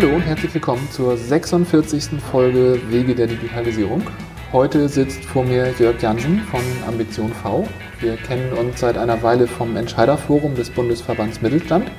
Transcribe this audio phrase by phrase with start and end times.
[0.00, 2.20] Hallo und herzlich willkommen zur 46.
[2.30, 4.00] Folge Wege der Digitalisierung.
[4.52, 7.66] Heute sitzt vor mir Jörg Jansen von Ambition V.
[7.98, 11.90] Wir kennen uns seit einer Weile vom Entscheiderforum des Bundesverbands Mittelstand.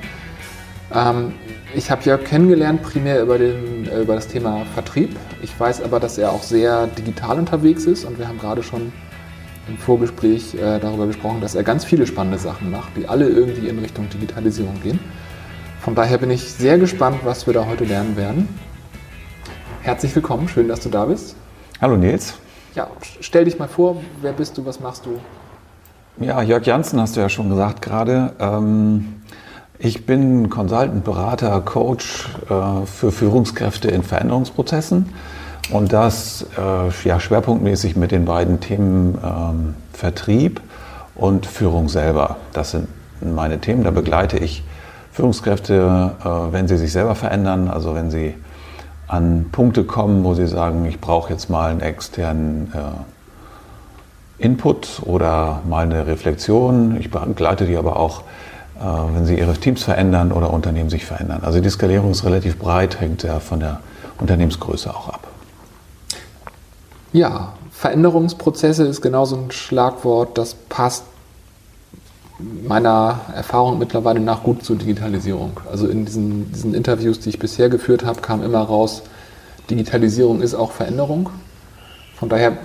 [0.94, 1.34] Ähm,
[1.74, 5.14] ich habe Jörg kennengelernt primär über, den, äh, über das Thema Vertrieb.
[5.42, 8.94] Ich weiß aber, dass er auch sehr digital unterwegs ist und wir haben gerade schon
[9.68, 13.68] im Vorgespräch äh, darüber gesprochen, dass er ganz viele spannende Sachen macht, die alle irgendwie
[13.68, 15.00] in Richtung Digitalisierung gehen.
[15.80, 18.48] Von daher bin ich sehr gespannt, was wir da heute lernen werden.
[19.80, 21.36] Herzlich willkommen, schön, dass du da bist.
[21.80, 22.34] Hallo Nils.
[22.74, 22.88] Ja,
[23.20, 25.18] stell dich mal vor, wer bist du, was machst du?
[26.22, 28.34] Ja, Jörg Janssen hast du ja schon gesagt gerade.
[28.38, 29.22] Ähm,
[29.78, 35.14] ich bin Consultant, Berater, Coach äh, für Führungskräfte in Veränderungsprozessen
[35.72, 40.60] und das äh, ja, schwerpunktmäßig mit den beiden Themen ähm, Vertrieb
[41.14, 42.36] und Führung selber.
[42.52, 42.86] Das sind
[43.22, 43.82] meine Themen.
[43.82, 44.62] Da begleite ich
[45.12, 48.34] Führungskräfte, äh, wenn sie sich selber verändern, also wenn sie
[49.08, 55.60] an Punkte kommen, wo sie sagen, ich brauche jetzt mal einen externen äh, Input oder
[55.68, 56.96] mal eine Reflexion.
[56.98, 58.22] Ich begleite die aber auch
[58.80, 61.40] äh, wenn sie ihre Teams verändern oder Unternehmen sich verändern.
[61.42, 63.80] Also die Skalierung ist relativ breit, hängt ja von der
[64.18, 65.26] Unternehmensgröße auch ab.
[67.12, 71.04] Ja, Veränderungsprozesse ist genau so ein Schlagwort, das passt
[72.66, 75.52] meiner Erfahrung mittlerweile nach gut zur Digitalisierung.
[75.70, 79.02] Also in diesen, diesen Interviews, die ich bisher geführt habe, kam immer raus,
[79.70, 81.30] Digitalisierung ist auch Veränderung.
[82.16, 82.58] Von daher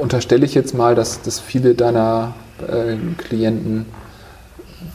[0.00, 3.86] unterstelle ich jetzt mal, dass, dass viele deiner äh, Klienten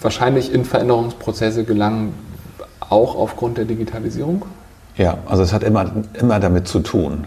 [0.01, 2.13] wahrscheinlich in Veränderungsprozesse gelangen,
[2.79, 4.45] auch aufgrund der Digitalisierung?
[4.97, 7.25] Ja, also es hat immer, immer damit zu tun.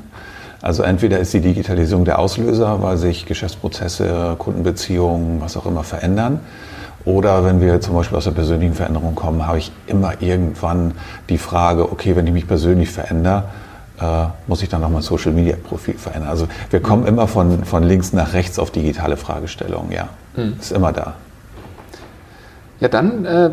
[0.61, 6.41] Also entweder ist die Digitalisierung der Auslöser, weil sich Geschäftsprozesse, Kundenbeziehungen, was auch immer verändern.
[7.05, 10.93] Oder wenn wir zum Beispiel aus der persönlichen Veränderung kommen, habe ich immer irgendwann
[11.29, 13.45] die Frage, okay, wenn ich mich persönlich verändere,
[14.01, 16.31] äh, muss ich dann noch mein Social Media Profil verändern.
[16.31, 17.09] Also wir kommen mhm.
[17.09, 20.09] immer von, von links nach rechts auf digitale Fragestellungen, ja.
[20.37, 20.57] Mhm.
[20.59, 21.15] Ist immer da.
[22.81, 23.51] Ja, dann äh,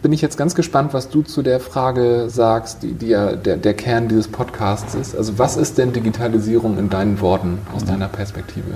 [0.00, 3.56] bin ich jetzt ganz gespannt, was du zu der Frage sagst, die, die ja der,
[3.56, 5.16] der, Kern dieses Podcasts ist.
[5.16, 7.88] Also was ist denn Digitalisierung in deinen Worten, aus mhm.
[7.88, 8.72] deiner Perspektive?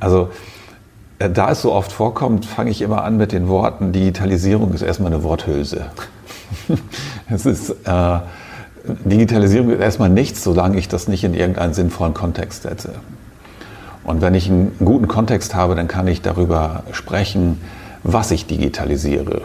[0.00, 0.30] Also
[1.28, 5.12] da es so oft vorkommt, fange ich immer an mit den Worten, Digitalisierung ist erstmal
[5.12, 5.86] eine Worthülse.
[7.30, 8.18] es ist, äh,
[9.04, 12.94] Digitalisierung ist erstmal nichts, solange ich das nicht in irgendeinen sinnvollen Kontext setze.
[14.04, 17.60] Und wenn ich einen guten Kontext habe, dann kann ich darüber sprechen,
[18.02, 19.42] was ich digitalisiere.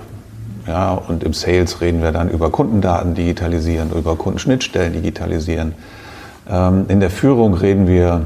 [0.67, 5.73] Ja, und im Sales reden wir dann über Kundendaten digitalisieren, über Kundenschnittstellen digitalisieren.
[6.49, 8.25] Ähm, in der Führung reden wir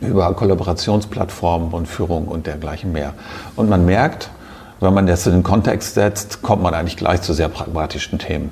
[0.00, 3.14] über Kollaborationsplattformen und Führung und dergleichen mehr.
[3.56, 4.30] Und man merkt,
[4.80, 8.50] wenn man das in den Kontext setzt, kommt man eigentlich gleich zu sehr pragmatischen Themen.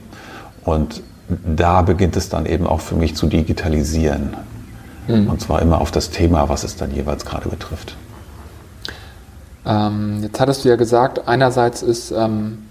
[0.65, 4.37] Und da beginnt es dann eben auch für mich zu digitalisieren.
[5.07, 5.29] Mhm.
[5.29, 7.97] Und zwar immer auf das Thema, was es dann jeweils gerade betrifft.
[9.67, 12.68] Ähm, jetzt hattest du ja gesagt, einerseits ist ähm,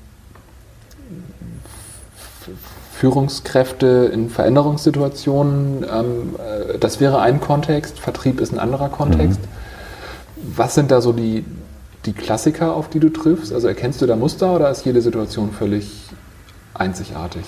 [2.98, 9.40] Führungskräfte in Veränderungssituationen, ähm, äh, das wäre ein Kontext, Vertrieb ist ein anderer Kontext.
[9.40, 10.54] Mhm.
[10.56, 11.46] Was sind da so die,
[12.06, 13.54] die Klassiker, auf die du triffst?
[13.54, 15.92] Also erkennst du da Muster oder ist jede Situation völlig
[16.74, 17.46] einzigartig?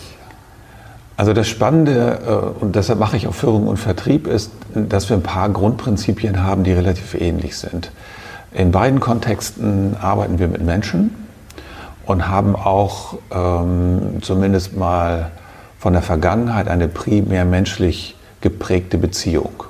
[1.18, 5.18] Also das Spannende, äh, und deshalb mache ich auch Führung und Vertrieb, ist, dass wir
[5.18, 7.92] ein paar Grundprinzipien haben, die relativ ähnlich sind.
[8.54, 11.19] In beiden Kontexten arbeiten wir mit Menschen
[12.10, 15.30] und haben auch ähm, zumindest mal
[15.78, 19.64] von der Vergangenheit eine primär menschlich geprägte Beziehung.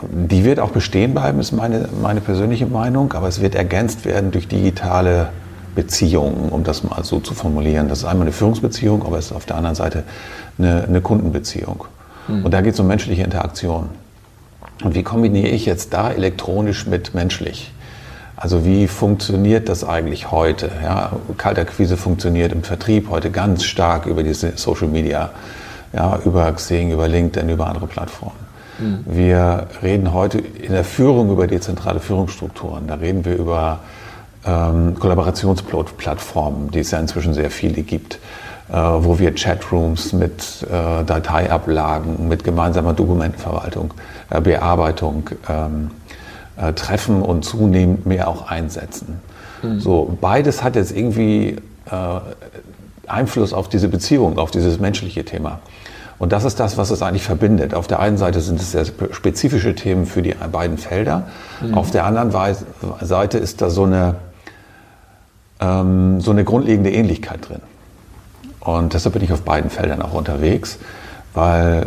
[0.00, 4.30] Die wird auch bestehen bleiben, ist meine, meine persönliche Meinung, aber es wird ergänzt werden
[4.30, 5.30] durch digitale
[5.74, 7.88] Beziehungen, um das mal so zu formulieren.
[7.88, 10.04] Das ist einmal eine Führungsbeziehung, aber es ist auf der anderen Seite
[10.56, 11.86] eine, eine Kundenbeziehung.
[12.28, 12.44] Mhm.
[12.44, 13.88] Und da geht es um menschliche Interaktion.
[14.84, 17.72] Und wie kombiniere ich jetzt da elektronisch mit menschlich?
[18.40, 20.70] Also wie funktioniert das eigentlich heute?
[20.80, 25.30] Ja, Kaltakquise funktioniert im Vertrieb heute ganz stark über diese Social Media,
[25.92, 28.38] ja, über Xing, über LinkedIn, über andere Plattformen.
[28.78, 29.04] Mhm.
[29.06, 32.86] Wir reden heute in der Führung über dezentrale Führungsstrukturen.
[32.86, 33.80] Da reden wir über
[34.46, 38.20] ähm, Kollaborationsplattformen, die es ja inzwischen sehr viele gibt.
[38.70, 43.94] Äh, wo wir Chatrooms mit äh, Dateiablagen, mit gemeinsamer Dokumentenverwaltung,
[44.28, 45.90] äh, Bearbeitung ähm,
[46.74, 49.20] treffen und zunehmend mehr auch einsetzen.
[49.62, 49.80] Mhm.
[49.80, 51.56] So, beides hat jetzt irgendwie
[53.06, 55.60] Einfluss auf diese Beziehung, auf dieses menschliche Thema.
[56.18, 57.74] Und das ist das, was es eigentlich verbindet.
[57.74, 61.28] Auf der einen Seite sind es sehr spezifische Themen für die beiden Felder.
[61.60, 61.74] Mhm.
[61.74, 62.32] Auf der anderen
[63.00, 64.16] Seite ist da so eine,
[65.60, 67.60] ähm, so eine grundlegende Ähnlichkeit drin.
[68.60, 70.78] Und deshalb bin ich auf beiden Feldern auch unterwegs,
[71.34, 71.86] weil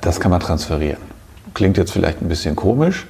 [0.00, 1.02] das kann man transferieren.
[1.52, 3.06] Klingt jetzt vielleicht ein bisschen komisch,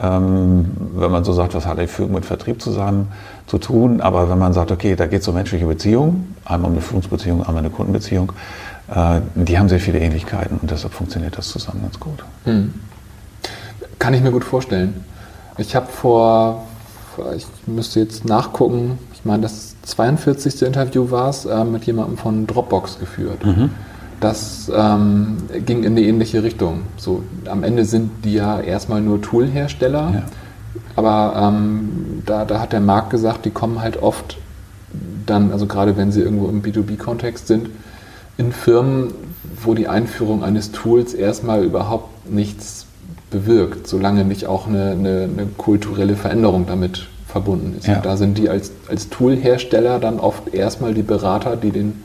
[0.00, 3.08] ähm, wenn man so sagt, was hat Führung mit Vertrieb zusammen
[3.46, 4.00] zu tun.
[4.00, 7.42] Aber wenn man sagt, okay, da geht es um menschliche Beziehungen, einmal um eine Führungsbeziehung,
[7.42, 8.32] einmal eine Kundenbeziehung,
[8.94, 12.24] äh, die haben sehr viele Ähnlichkeiten und deshalb funktioniert das zusammen ganz gut.
[12.44, 12.74] Hm.
[13.98, 15.04] Kann ich mir gut vorstellen.
[15.58, 16.64] Ich habe vor,
[17.34, 20.62] ich müsste jetzt nachgucken, ich meine, das 42.
[20.62, 23.44] Interview war es, äh, mit jemandem von Dropbox geführt.
[23.44, 23.70] Mhm.
[24.20, 26.82] Das ähm, ging in eine ähnliche Richtung.
[26.96, 30.22] So, am Ende sind die ja erstmal nur Toolhersteller, ja.
[30.96, 34.38] aber ähm, da, da hat der Markt gesagt, die kommen halt oft
[35.26, 37.68] dann, also gerade wenn sie irgendwo im B2B-Kontext sind,
[38.38, 39.12] in Firmen,
[39.62, 42.86] wo die Einführung eines Tools erstmal überhaupt nichts
[43.30, 47.86] bewirkt, solange nicht auch eine, eine, eine kulturelle Veränderung damit verbunden ist.
[47.86, 47.96] Ja.
[47.96, 52.04] Und da sind die als, als Toolhersteller dann oft erstmal die Berater, die den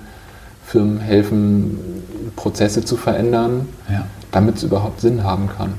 [0.71, 1.77] Firmen helfen,
[2.37, 4.05] Prozesse zu verändern, ja.
[4.31, 5.73] damit es überhaupt Sinn haben kann.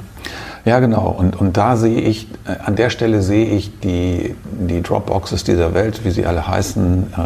[0.65, 1.09] Ja, genau.
[1.09, 5.75] Und, und da sehe ich, äh, an der Stelle sehe ich die, die Dropboxes dieser
[5.75, 7.21] Welt, wie sie alle heißen, äh,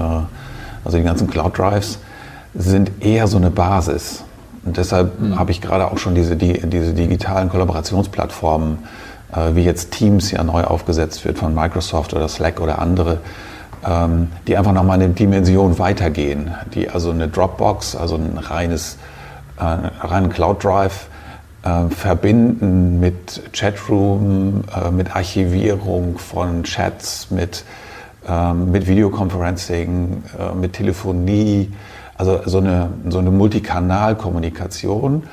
[0.85, 1.99] also die ganzen Cloud Drives,
[2.55, 4.23] sind eher so eine Basis.
[4.65, 5.39] Und deshalb mhm.
[5.39, 8.79] habe ich gerade auch schon diese, die, diese digitalen Kollaborationsplattformen,
[9.35, 13.19] äh, wie jetzt Teams ja neu aufgesetzt wird von Microsoft oder Slack oder andere,
[13.87, 18.99] ähm, die einfach nochmal eine Dimension weitergehen, die also eine Dropbox, also ein reines,
[19.59, 21.07] äh, reinen Cloud Drive,
[21.63, 27.65] äh, verbinden mit Chatroom, äh, mit Archivierung von Chats, mit,
[28.29, 31.73] ähm, mit Videoconferencing, äh, mit Telefonie,
[32.19, 35.25] also so eine, so eine Multikanalkommunikation,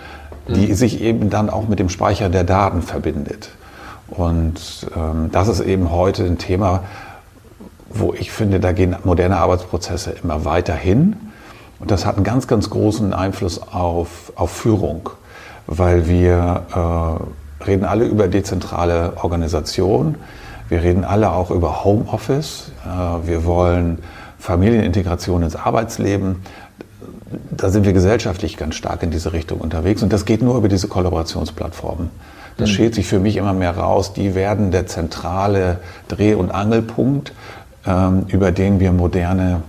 [0.47, 0.73] die mhm.
[0.73, 3.49] sich eben dann auch mit dem Speicher der Daten verbindet.
[4.09, 6.83] Und ähm, das ist eben heute ein Thema,
[7.93, 11.15] wo ich finde, da gehen moderne Arbeitsprozesse immer weiter hin.
[11.79, 15.09] Und das hat einen ganz, ganz großen Einfluss auf, auf Führung,
[15.67, 17.19] weil wir
[17.61, 20.15] äh, reden alle über dezentrale Organisation,
[20.69, 23.99] wir reden alle auch über Homeoffice, äh, wir wollen
[24.39, 26.37] Familienintegration ins Arbeitsleben.
[27.51, 30.69] Da sind wir gesellschaftlich ganz stark in diese Richtung unterwegs und das geht nur über
[30.69, 32.09] diese Kollaborationsplattformen.
[32.57, 32.73] Das mhm.
[32.73, 34.13] schält sich für mich immer mehr raus.
[34.13, 37.33] Die werden der zentrale Dreh- und Angelpunkt
[37.85, 39.61] ähm, über den wir moderne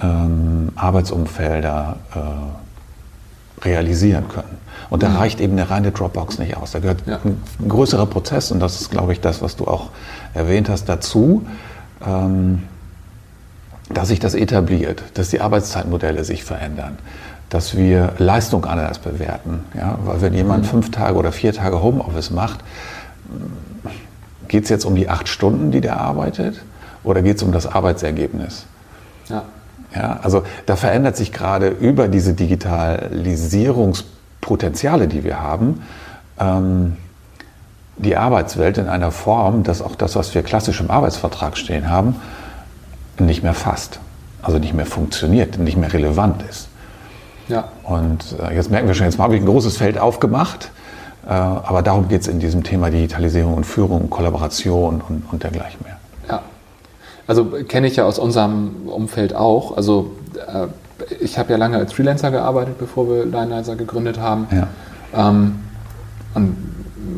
[0.00, 4.58] ähm, Arbeitsumfelder äh, realisieren können.
[4.90, 5.16] Und da mhm.
[5.16, 6.72] reicht eben eine reine Dropbox nicht aus.
[6.72, 7.18] Da gehört ja.
[7.24, 9.90] ein größerer Prozess, und das ist, glaube ich, das, was du auch
[10.34, 11.44] erwähnt hast, dazu,
[12.06, 12.62] ähm,
[13.92, 16.98] dass sich das etabliert, dass die Arbeitszeitmodelle sich verändern,
[17.48, 19.60] dass wir Leistung anders bewerten.
[19.74, 19.98] Ja?
[20.04, 20.68] Weil wenn jemand mhm.
[20.68, 22.60] fünf Tage oder vier Tage Homeoffice macht,
[24.48, 26.62] geht es jetzt um die acht Stunden, die der arbeitet?
[27.04, 28.66] Oder geht es um das Arbeitsergebnis?
[29.28, 29.44] Ja.
[29.94, 35.82] Ja, also da verändert sich gerade über diese Digitalisierungspotenziale, die wir haben,
[36.38, 36.98] ähm,
[37.96, 42.16] die Arbeitswelt in einer Form, dass auch das, was wir klassisch im Arbeitsvertrag stehen haben,
[43.18, 43.98] nicht mehr fasst.
[44.42, 46.68] Also nicht mehr funktioniert, nicht mehr relevant ist.
[47.48, 47.64] Ja.
[47.82, 50.70] Und äh, jetzt merken wir schon, jetzt habe ich ein großes Feld aufgemacht,
[51.26, 55.80] äh, aber darum geht es in diesem Thema Digitalisierung und Führung, Kollaboration und, und dergleichen
[55.84, 55.97] mehr.
[57.28, 59.76] Also kenne ich ja aus unserem Umfeld auch.
[59.76, 60.66] Also äh,
[61.20, 64.48] ich habe ja lange als Freelancer gearbeitet, bevor wir Lineizer gegründet haben.
[64.50, 65.28] Ja.
[65.28, 65.60] Ähm,
[66.34, 66.56] und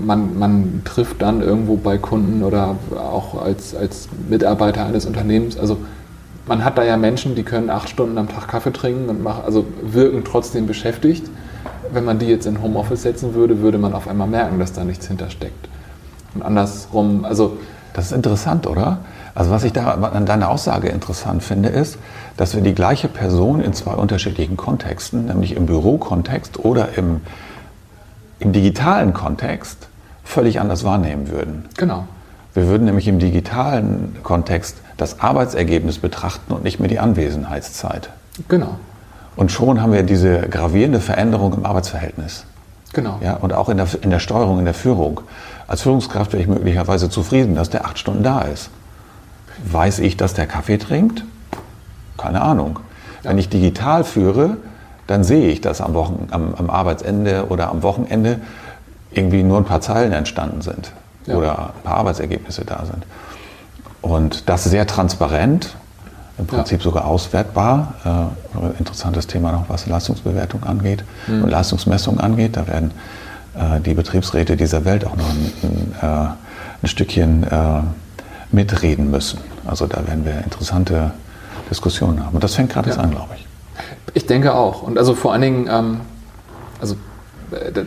[0.05, 5.57] man, man trifft dann irgendwo bei Kunden oder auch als, als Mitarbeiter eines Unternehmens.
[5.57, 5.79] Also
[6.47, 9.43] man hat da ja Menschen, die können acht Stunden am Tag Kaffee trinken und machen,
[9.47, 11.31] also wirken trotzdem beschäftigt.
[11.93, 14.83] Wenn man die jetzt in Homeoffice setzen würde, würde man auf einmal merken, dass da
[14.83, 15.69] nichts hintersteckt.
[16.35, 17.57] Und andersrum, also.
[17.93, 19.01] Das ist interessant, oder?
[19.35, 21.99] Also was ich da an deiner Aussage interessant finde, ist,
[22.37, 27.21] dass wir die gleiche Person in zwei unterschiedlichen Kontexten, nämlich im Bürokontext oder im,
[28.39, 29.89] im digitalen Kontext,
[30.25, 31.67] völlig anders wahrnehmen würden.
[31.77, 32.07] Genau.
[32.55, 38.11] Wir würden nämlich im digitalen Kontext das Arbeitsergebnis betrachten und nicht mehr die Anwesenheitszeit.
[38.49, 38.77] Genau.
[39.37, 42.45] Und schon haben wir diese gravierende Veränderung im Arbeitsverhältnis.
[42.93, 43.19] Genau.
[43.23, 45.21] Ja, und auch in der, in der Steuerung, in der Führung.
[45.69, 48.71] Als Führungskraft wäre ich möglicherweise zufrieden, dass der acht Stunden da ist.
[49.65, 51.25] Weiß ich, dass der Kaffee trinkt?
[52.17, 52.81] Keine Ahnung.
[53.23, 53.31] Ja.
[53.31, 54.57] Wenn ich digital führe,
[55.07, 58.41] dann sehe ich, dass am, Wochen, am, am, Arbeitsende oder am Wochenende
[59.11, 60.93] irgendwie nur ein paar Zeilen entstanden sind
[61.27, 61.35] ja.
[61.35, 63.05] oder ein paar Arbeitsergebnisse da sind.
[64.03, 65.75] Und das sehr transparent,
[66.39, 66.85] im Prinzip ja.
[66.85, 68.31] sogar auswertbar.
[68.57, 71.45] Äh, interessantes Thema noch, was Leistungsbewertung angeht mhm.
[71.45, 72.57] und Leistungsmessung angeht.
[72.57, 72.93] Da werden
[73.55, 76.07] äh, die Betriebsräte dieser Welt auch noch ein, ein, äh,
[76.83, 77.83] ein Stückchen äh,
[78.53, 79.39] mitreden müssen.
[79.65, 81.13] Also da werden wir interessante
[81.71, 82.35] Diskussionen haben.
[82.35, 82.95] Und das fängt gerade ja.
[82.95, 83.47] jetzt an, glaube ich.
[84.15, 84.83] Ich denke auch.
[84.83, 86.01] Und also vor allen Dingen, ähm,
[86.81, 86.97] also
[87.53, 87.83] äh,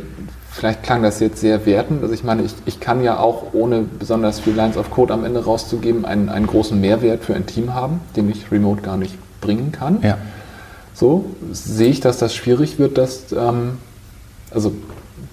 [0.51, 2.01] vielleicht klang das jetzt sehr wertend.
[2.01, 5.25] Also ich meine, ich, ich kann ja auch ohne besonders viel Lines of Code am
[5.25, 9.17] Ende rauszugeben, einen, einen großen Mehrwert für ein Team haben, den ich remote gar nicht
[9.41, 9.99] bringen kann.
[10.01, 10.17] Ja.
[10.93, 13.77] So sehe ich, dass das schwierig wird, dass, ähm,
[14.51, 14.73] also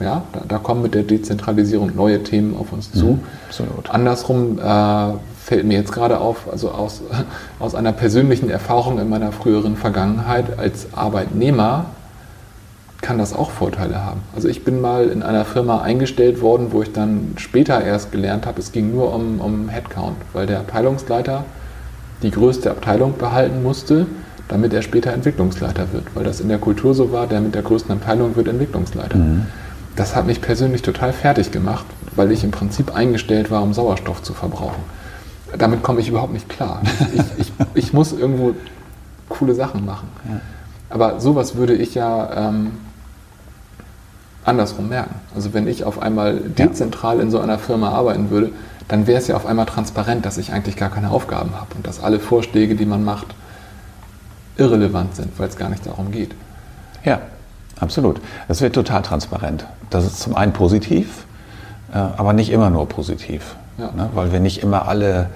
[0.01, 3.07] ja, da, da, kommen mit der Dezentralisierung neue Themen auf uns zu.
[3.07, 3.91] Mhm, absolut.
[3.91, 7.03] Andersrum äh, fällt mir jetzt gerade auf, also aus,
[7.59, 11.87] aus einer persönlichen Erfahrung in meiner früheren Vergangenheit als Arbeitnehmer
[13.01, 14.21] kann das auch Vorteile haben.
[14.35, 18.47] Also ich bin mal in einer Firma eingestellt worden, wo ich dann später erst gelernt
[18.47, 21.45] habe, es ging nur um, um Headcount, weil der Abteilungsleiter
[22.23, 24.07] die größte Abteilung behalten musste,
[24.49, 27.63] damit er später Entwicklungsleiter wird, weil das in der Kultur so war, der mit der
[27.63, 29.17] größten Abteilung wird Entwicklungsleiter.
[29.17, 29.47] Mhm.
[29.97, 34.23] Das hat mich persönlich total fertig gemacht, weil ich im Prinzip eingestellt war, um Sauerstoff
[34.23, 34.83] zu verbrauchen.
[35.59, 36.83] Damit komme ich überhaupt nicht klar.
[37.15, 38.55] Ich, ich, ich muss irgendwo
[39.29, 40.09] coole Sachen machen.
[40.29, 40.41] Ja.
[40.91, 42.73] Aber sowas würde ich ja ähm,
[44.45, 45.15] andersrum merken.
[45.35, 48.53] Also wenn ich auf einmal dezentral in so einer Firma arbeiten würde,
[48.89, 51.87] dann wäre es ja auf einmal transparent, dass ich eigentlich gar keine Aufgaben habe und
[51.87, 53.29] dass alle Vorschläge, die man macht,
[54.57, 56.35] irrelevant sind, weil es gar nicht darum geht.
[57.05, 57.21] Ja,
[57.79, 58.21] absolut.
[58.49, 59.65] Es wird total transparent.
[59.91, 61.25] Das ist zum einen positiv,
[61.93, 63.91] äh, aber nicht immer nur positiv, ja.
[63.93, 64.11] ne?
[64.15, 65.29] weil wir nicht immer alle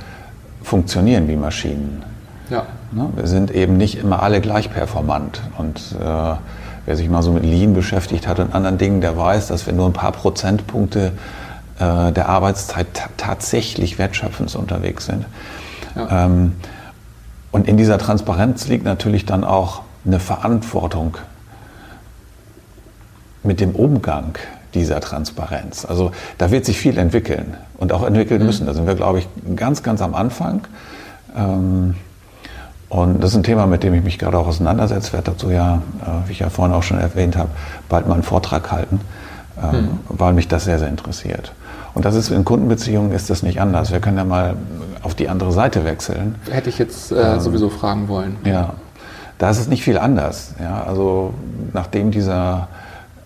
[0.62, 2.02] funktionieren wie Maschinen.
[2.50, 2.64] Ja.
[2.92, 3.08] Ne?
[3.16, 6.34] Wir sind eben nicht immer alle gleich performant und äh,
[6.86, 9.72] wer sich mal so mit Lean beschäftigt hat und anderen Dingen, der weiß, dass wir
[9.72, 11.12] nur ein paar Prozentpunkte
[11.78, 12.86] äh, der Arbeitszeit
[13.16, 15.24] tatsächlich wertschöpfend unterwegs sind.
[15.96, 16.26] Ja.
[16.26, 16.52] Ähm,
[17.52, 21.16] und in dieser Transparenz liegt natürlich dann auch eine Verantwortung
[23.42, 24.38] mit dem Umgang
[24.74, 25.84] dieser Transparenz.
[25.84, 28.46] Also da wird sich viel entwickeln und auch entwickeln mhm.
[28.46, 28.66] müssen.
[28.66, 30.62] Da sind wir, glaube ich, ganz, ganz am Anfang.
[31.36, 31.94] Ähm,
[32.88, 35.08] und das ist ein Thema, mit dem ich mich gerade auch auseinandersetze.
[35.08, 37.50] Ich werde dazu ja, äh, wie ich ja vorhin auch schon erwähnt habe,
[37.88, 39.00] bald mal einen Vortrag halten,
[39.60, 39.88] ähm, hm.
[40.08, 41.52] weil mich das sehr, sehr interessiert.
[41.94, 43.92] Und das ist in Kundenbeziehungen ist das nicht anders.
[43.92, 44.56] Wir können ja mal
[45.02, 46.34] auf die andere Seite wechseln.
[46.50, 48.36] Hätte ich jetzt äh, ähm, sowieso fragen wollen.
[48.44, 48.74] Ja,
[49.38, 50.54] da ist es nicht viel anders.
[50.60, 51.34] Ja, also
[51.72, 52.68] nachdem dieser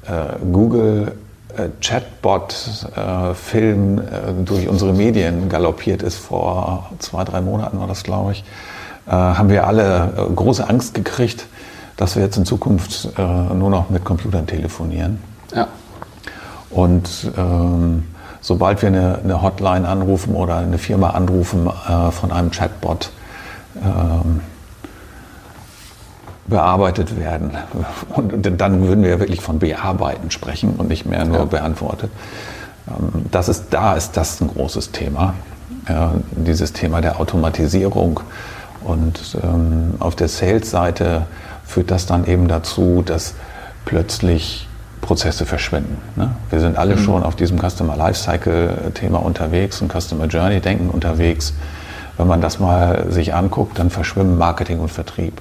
[0.07, 1.13] äh, Google
[1.81, 4.03] Chatbot-Film äh,
[4.45, 8.45] durch unsere Medien galoppiert ist, vor zwei, drei Monaten war das, glaube ich,
[9.07, 11.47] äh, haben wir alle äh, große Angst gekriegt,
[11.97, 15.19] dass wir jetzt in Zukunft äh, nur noch mit Computern telefonieren.
[15.55, 15.69] Ja.
[16.71, 18.05] Und ähm,
[18.41, 23.11] sobald wir eine, eine, Hotline anrufen oder eine Firma anrufen äh, von einem Chatbot,
[23.83, 24.41] ähm,
[26.49, 27.53] bearbeitet werden.
[28.15, 31.45] Und dann würden wir wirklich von bearbeiten sprechen und nicht mehr nur ja.
[31.45, 32.11] beantwortet.
[32.89, 35.35] Ähm, das ist, da ist das ein großes Thema.
[36.31, 38.21] Dieses Thema der Automatisierung
[38.85, 41.27] und ähm, auf der Sales-Seite
[41.65, 43.35] führt das dann eben dazu, dass
[43.87, 44.69] plötzlich
[45.01, 45.97] Prozesse verschwinden.
[46.17, 46.31] Ne?
[46.51, 47.01] Wir sind alle mhm.
[47.01, 51.55] schon auf diesem Customer Lifecycle-Thema unterwegs und Customer Journey-Denken unterwegs.
[52.17, 55.41] Wenn man das mal sich anguckt, dann verschwimmen Marketing und Vertrieb.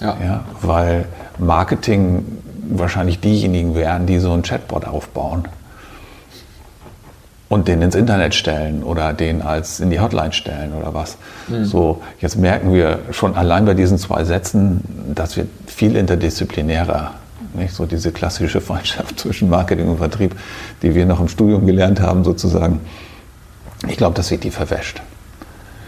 [0.00, 0.16] Ja.
[0.22, 0.44] ja.
[0.62, 1.06] Weil
[1.38, 2.24] Marketing
[2.70, 5.48] wahrscheinlich diejenigen wären, die so ein Chatbot aufbauen
[7.48, 11.16] und den ins Internet stellen oder den als in die Hotline stellen oder was.
[11.48, 11.64] Mhm.
[11.64, 14.82] So, jetzt merken wir schon allein bei diesen zwei Sätzen,
[15.14, 17.12] dass wir viel interdisziplinärer,
[17.54, 20.36] nicht so diese klassische Freundschaft zwischen Marketing und Vertrieb,
[20.82, 22.80] die wir noch im Studium gelernt haben, sozusagen.
[23.88, 25.00] Ich glaube, das wird die verwäscht.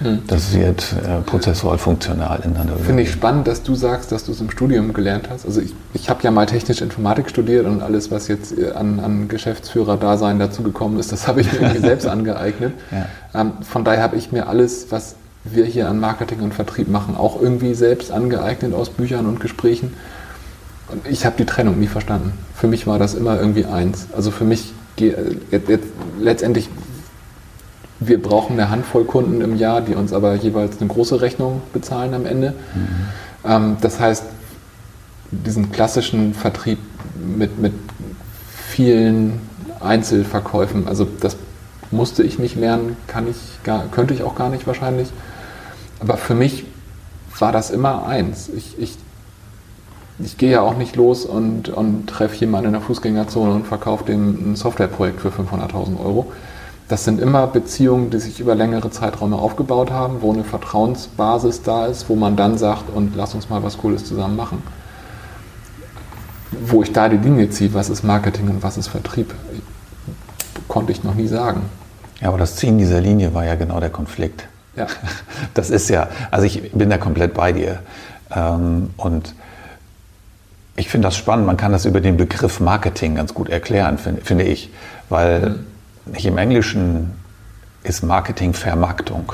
[0.02, 0.22] Hm.
[0.26, 2.76] Das wird äh, prozessual funktional ineinander.
[2.76, 5.44] Finde ich spannend, dass du sagst, dass du es im Studium gelernt hast.
[5.44, 8.98] Also ich, ich habe ja mal technische Informatik studiert und alles, was jetzt äh, an,
[8.98, 12.72] an Geschäftsführer-Dasein dazugekommen ist, das habe ich mir irgendwie selbst angeeignet.
[12.90, 13.40] Ja.
[13.40, 17.16] Ähm, von daher habe ich mir alles, was wir hier an Marketing und Vertrieb machen,
[17.16, 19.94] auch irgendwie selbst angeeignet aus Büchern und Gesprächen.
[20.88, 22.32] Und ich habe die Trennung nie verstanden.
[22.54, 24.06] Für mich war das immer irgendwie eins.
[24.16, 25.86] Also für mich, die, äh, jetzt, jetzt,
[26.18, 26.70] letztendlich
[28.00, 32.14] wir brauchen eine Handvoll Kunden im Jahr, die uns aber jeweils eine große Rechnung bezahlen
[32.14, 32.54] am Ende.
[32.74, 32.88] Mhm.
[33.44, 34.24] Ähm, das heißt,
[35.30, 36.78] diesen klassischen Vertrieb
[37.14, 37.74] mit, mit
[38.68, 39.40] vielen
[39.80, 41.36] Einzelverkäufen, also das
[41.90, 45.08] musste ich nicht lernen, kann ich gar, könnte ich auch gar nicht wahrscheinlich.
[46.00, 46.64] Aber für mich
[47.38, 48.48] war das immer eins.
[48.48, 48.96] Ich, ich,
[50.18, 54.04] ich gehe ja auch nicht los und, und treffe jemanden in der Fußgängerzone und verkaufe
[54.04, 56.32] dem ein Softwareprojekt für 500.000 Euro
[56.90, 61.86] das sind immer Beziehungen, die sich über längere Zeiträume aufgebaut haben, wo eine Vertrauensbasis da
[61.86, 64.60] ist, wo man dann sagt, und lass uns mal was Cooles zusammen machen.
[66.50, 69.32] Wo ich da die Linie ziehe, was ist Marketing und was ist Vertrieb,
[70.66, 71.62] konnte ich noch nie sagen.
[72.20, 74.48] Ja, aber das Ziehen dieser Linie war ja genau der Konflikt.
[74.74, 74.88] Ja.
[75.54, 77.78] Das ist ja, also ich bin da komplett bei dir.
[78.34, 79.36] Ähm, und
[80.74, 81.46] ich finde das spannend.
[81.46, 84.70] Man kann das über den Begriff Marketing ganz gut erklären, finde, ich.
[85.08, 85.66] Weil mhm.
[86.06, 87.12] Nicht im Englischen
[87.82, 89.32] ist Marketing Vermarktung.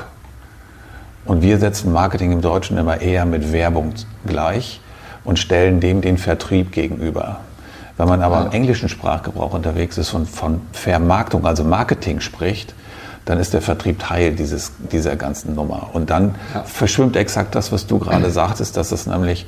[1.25, 3.93] Und wir setzen Marketing im Deutschen immer eher mit Werbung
[4.25, 4.79] gleich
[5.25, 7.41] und stellen dem den Vertrieb gegenüber.
[7.97, 12.75] Wenn man aber im englischen Sprachgebrauch unterwegs ist und von Vermarktung, also Marketing spricht,
[13.25, 15.89] dann ist der Vertrieb Teil dieses, dieser ganzen Nummer.
[15.93, 16.63] Und dann ja.
[16.63, 19.47] verschwimmt exakt das, was du gerade sagtest, dass es nämlich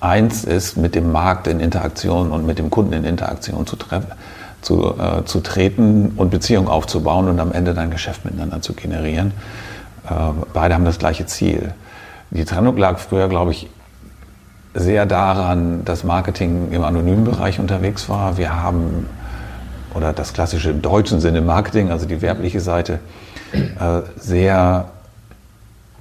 [0.00, 3.76] eins ist, mit dem Markt in Interaktion und mit dem Kunden in Interaktion zu,
[4.64, 9.32] zu, äh, zu treten und Beziehungen aufzubauen und am Ende dann Geschäft miteinander zu generieren.
[10.08, 10.12] Äh,
[10.52, 11.74] beide haben das gleiche Ziel.
[12.30, 13.68] Die Trennung lag früher, glaube ich,
[14.74, 18.36] sehr daran, dass Marketing im anonymen Bereich unterwegs war.
[18.38, 19.06] Wir haben,
[19.94, 22.98] oder das klassische im deutschen Sinne Marketing, also die werbliche Seite,
[23.52, 24.86] äh, sehr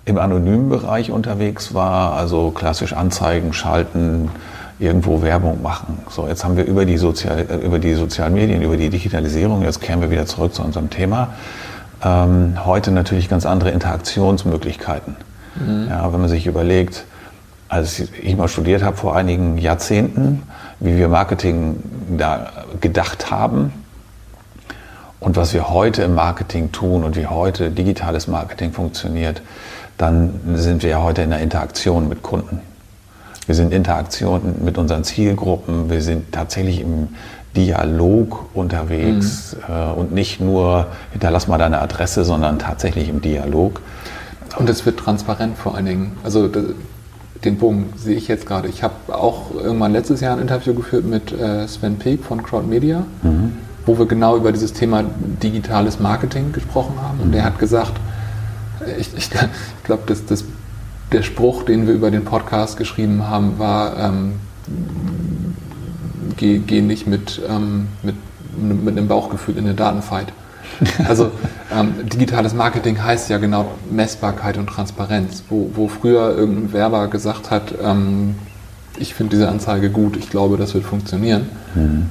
[0.06, 4.30] im anonymen Bereich unterwegs war, also klassisch Anzeigen schalten,
[4.84, 6.00] irgendwo Werbung machen.
[6.10, 9.64] So, jetzt haben wir über die, Sozial, äh, über die sozialen Medien, über die Digitalisierung,
[9.64, 11.30] jetzt kehren wir wieder zurück zu unserem Thema,
[12.04, 15.16] ähm, heute natürlich ganz andere Interaktionsmöglichkeiten.
[15.56, 15.88] Mhm.
[15.90, 17.06] Ja, wenn man sich überlegt,
[17.70, 20.44] als ich mal studiert habe vor einigen Jahrzehnten,
[20.80, 21.78] wie wir Marketing
[22.18, 23.74] da gedacht haben
[25.20, 29.42] und was wir heute im Marketing tun und wie heute digitales Marketing funktioniert,
[29.98, 32.60] dann sind wir ja heute in der Interaktion mit Kunden.
[33.46, 37.10] Wir sind in Interaktion mit unseren Zielgruppen, wir sind tatsächlich im
[37.56, 39.74] Dialog unterwegs mhm.
[39.74, 43.82] äh, und nicht nur hinterlass mal deine Adresse, sondern tatsächlich im Dialog.
[44.58, 46.12] Und es wird transparent vor allen Dingen.
[46.24, 46.50] Also
[47.44, 48.68] den Bogen sehe ich jetzt gerade.
[48.68, 52.68] Ich habe auch irgendwann letztes Jahr ein Interview geführt mit äh, Sven Peek von Crowd
[52.68, 53.54] Media, mhm.
[53.86, 55.04] wo wir genau über dieses Thema
[55.42, 57.20] digitales Marketing gesprochen haben.
[57.20, 57.34] Und mhm.
[57.34, 57.94] der hat gesagt,
[59.00, 59.30] ich, ich,
[59.78, 60.46] ich glaube, das, das,
[61.14, 64.34] der Spruch, den wir über den Podcast geschrieben haben, war, ähm,
[66.38, 68.16] geh, geh nicht mit, ähm, mit,
[68.58, 70.34] mit einem Bauchgefühl in eine Datenfight.
[71.08, 71.32] Also
[71.72, 75.44] ähm, digitales Marketing heißt ja genau Messbarkeit und Transparenz.
[75.48, 78.36] Wo, wo früher irgendein Werber gesagt hat, ähm,
[78.98, 81.50] ich finde diese Anzeige gut, ich glaube, das wird funktionieren.
[81.76, 82.10] Mhm.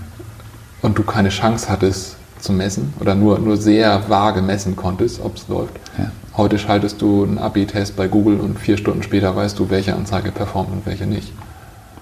[0.80, 5.36] Und du keine Chance hattest zu messen oder nur, nur sehr vage messen konntest, ob
[5.36, 5.74] es läuft.
[5.98, 6.10] Ja.
[6.36, 10.32] Heute schaltest du einen AB-Test bei Google und vier Stunden später weißt du, welche Anzeige
[10.32, 11.32] performt und welche nicht.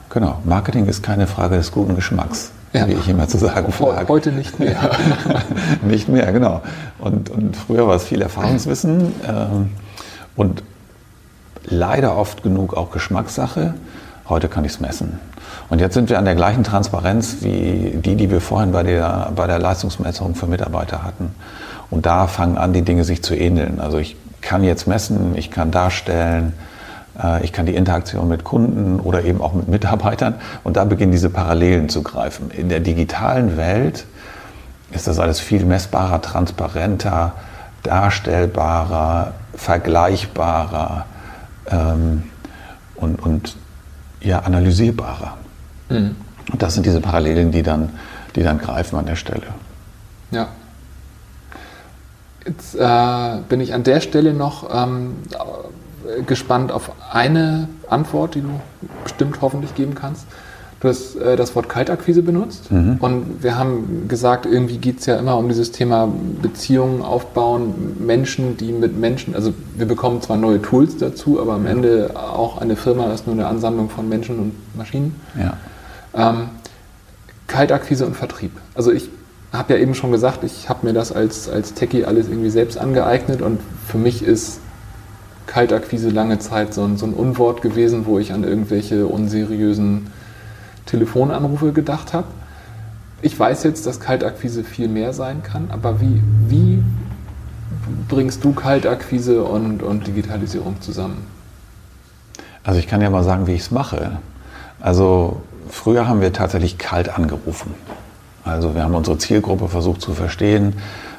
[0.09, 2.89] Genau, Marketing ist keine Frage des guten Geschmacks ja.
[2.89, 4.09] wie ich immer zu sagen pflage.
[4.09, 4.91] Heute nicht mehr.
[5.83, 6.63] nicht mehr, genau.
[6.99, 9.47] Und, und früher war es viel Erfahrungswissen äh,
[10.37, 10.63] und
[11.65, 13.75] leider oft genug auch Geschmackssache.
[14.29, 15.19] Heute kann ich es messen.
[15.69, 19.33] Und jetzt sind wir an der gleichen Transparenz wie die, die wir vorhin bei der,
[19.35, 21.35] bei der Leistungsmessung für Mitarbeiter hatten.
[21.91, 23.81] Und da fangen an, die Dinge sich zu ähneln.
[23.81, 26.53] Also ich kann jetzt messen, ich kann darstellen,
[27.23, 31.13] äh, ich kann die Interaktion mit Kunden oder eben auch mit Mitarbeitern und da beginnen
[31.13, 32.51] diese Parallelen zu greifen.
[32.51, 34.07] In der digitalen Welt
[34.93, 37.33] ist das alles viel messbarer, transparenter,
[37.83, 41.07] darstellbarer, vergleichbarer
[41.71, 42.25] ähm,
[42.97, 43.57] und, und
[44.21, 45.37] ja, analysierbarer.
[45.89, 46.17] Mhm.
[46.53, 47.91] Und das sind diese Parallelen, die dann,
[48.35, 49.47] die dann greifen an der Stelle.
[50.31, 50.49] Ja.
[52.47, 55.17] Jetzt äh, bin ich an der Stelle noch ähm,
[56.27, 58.49] gespannt auf eine Antwort, die du
[59.05, 60.27] bestimmt hoffentlich geben kannst.
[60.81, 62.97] Du hast äh, das Wort Kaltakquise benutzt mhm.
[63.01, 66.09] und wir haben gesagt, irgendwie geht es ja immer um dieses Thema
[66.41, 71.67] Beziehungen aufbauen, Menschen, die mit Menschen, also wir bekommen zwar neue Tools dazu, aber am
[71.67, 75.21] Ende auch eine Firma ist nur eine Ansammlung von Menschen und Maschinen.
[75.39, 75.59] Ja.
[76.15, 76.49] Ähm,
[77.47, 78.53] Kaltakquise und Vertrieb.
[78.75, 79.11] Also ich
[79.53, 82.79] habe ja eben schon gesagt, ich habe mir das als, als Techie alles irgendwie selbst
[82.79, 84.61] angeeignet und für mich ist
[85.47, 90.07] Kaltakquise lange Zeit so ein, so ein Unwort gewesen, wo ich an irgendwelche unseriösen
[90.87, 92.29] Telefonanrufe gedacht habe.
[93.23, 96.83] Ich weiß jetzt, dass Kaltakquise viel mehr sein kann, aber wie, wie
[98.09, 101.27] bringst du Kaltakquise und, und Digitalisierung zusammen?
[102.63, 104.19] Also ich kann ja mal sagen, wie ich es mache.
[104.81, 107.75] Also früher haben wir tatsächlich kalt angerufen.
[108.45, 110.75] Also wir haben unsere Zielgruppe versucht zu verstehen,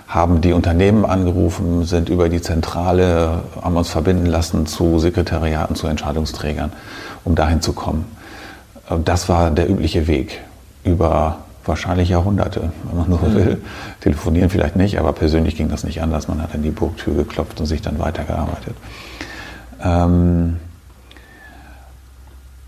[0.07, 5.87] haben die Unternehmen angerufen, sind über die Zentrale, haben uns verbinden lassen zu Sekretariaten, zu
[5.87, 6.73] Entscheidungsträgern,
[7.23, 8.05] um dahin zu kommen.
[9.05, 10.41] Das war der übliche Weg
[10.83, 13.61] über wahrscheinlich Jahrhunderte, wenn man so will.
[14.01, 16.27] Telefonieren vielleicht nicht, aber persönlich ging das nicht anders.
[16.27, 18.75] Man hat an die Burgtür geklopft und sich dann weitergearbeitet.
[19.83, 20.57] Ähm,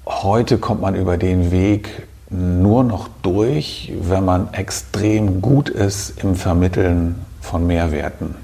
[0.06, 6.36] heute kommt man über den Weg nur noch durch, wenn man extrem gut ist im
[6.36, 8.36] Vermitteln von Mehrwerten.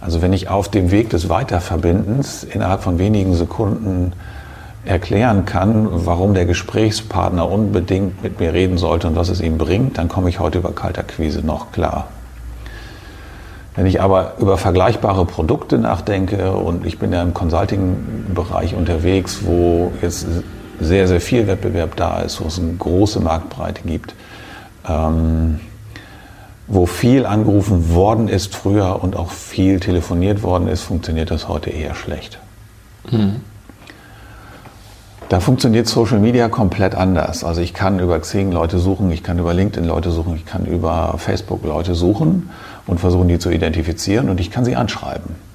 [0.00, 4.12] Also wenn ich auf dem Weg des Weiterverbindens innerhalb von wenigen Sekunden
[4.84, 9.98] erklären kann, warum der Gesprächspartner unbedingt mit mir reden sollte und was es ihm bringt,
[9.98, 12.08] dann komme ich heute über Kaltakquise noch klar.
[13.74, 19.92] Wenn ich aber über vergleichbare Produkte nachdenke und ich bin ja im Consulting-Bereich unterwegs, wo
[20.02, 20.26] jetzt
[20.80, 24.14] sehr, sehr viel Wettbewerb da ist, wo es eine große Marktbreite gibt,
[24.88, 25.60] ähm,
[26.66, 31.70] wo viel angerufen worden ist früher und auch viel telefoniert worden ist, funktioniert das heute
[31.70, 32.38] eher schlecht.
[33.10, 33.36] Mhm.
[35.28, 37.44] Da funktioniert Social Media komplett anders.
[37.44, 40.64] Also ich kann über Xing Leute suchen, ich kann über LinkedIn Leute suchen, ich kann
[40.64, 42.48] über Facebook Leute suchen
[42.86, 45.47] und versuchen, die zu identifizieren und ich kann sie anschreiben.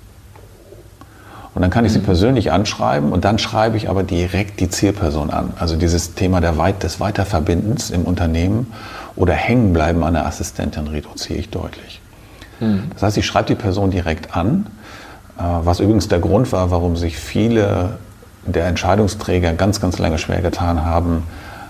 [1.55, 2.03] Und dann kann ich sie mhm.
[2.03, 5.53] persönlich anschreiben und dann schreibe ich aber direkt die Zielperson an.
[5.59, 8.73] Also dieses Thema der Weit des Weiterverbindens im Unternehmen
[9.15, 12.01] oder Hängenbleiben an der Assistentin reduziere ich deutlich.
[12.59, 12.85] Mhm.
[12.93, 14.65] Das heißt, ich schreibe die Person direkt an,
[15.37, 17.97] äh, was übrigens der Grund war, warum sich viele
[18.45, 21.23] der Entscheidungsträger ganz, ganz lange schwer getan haben,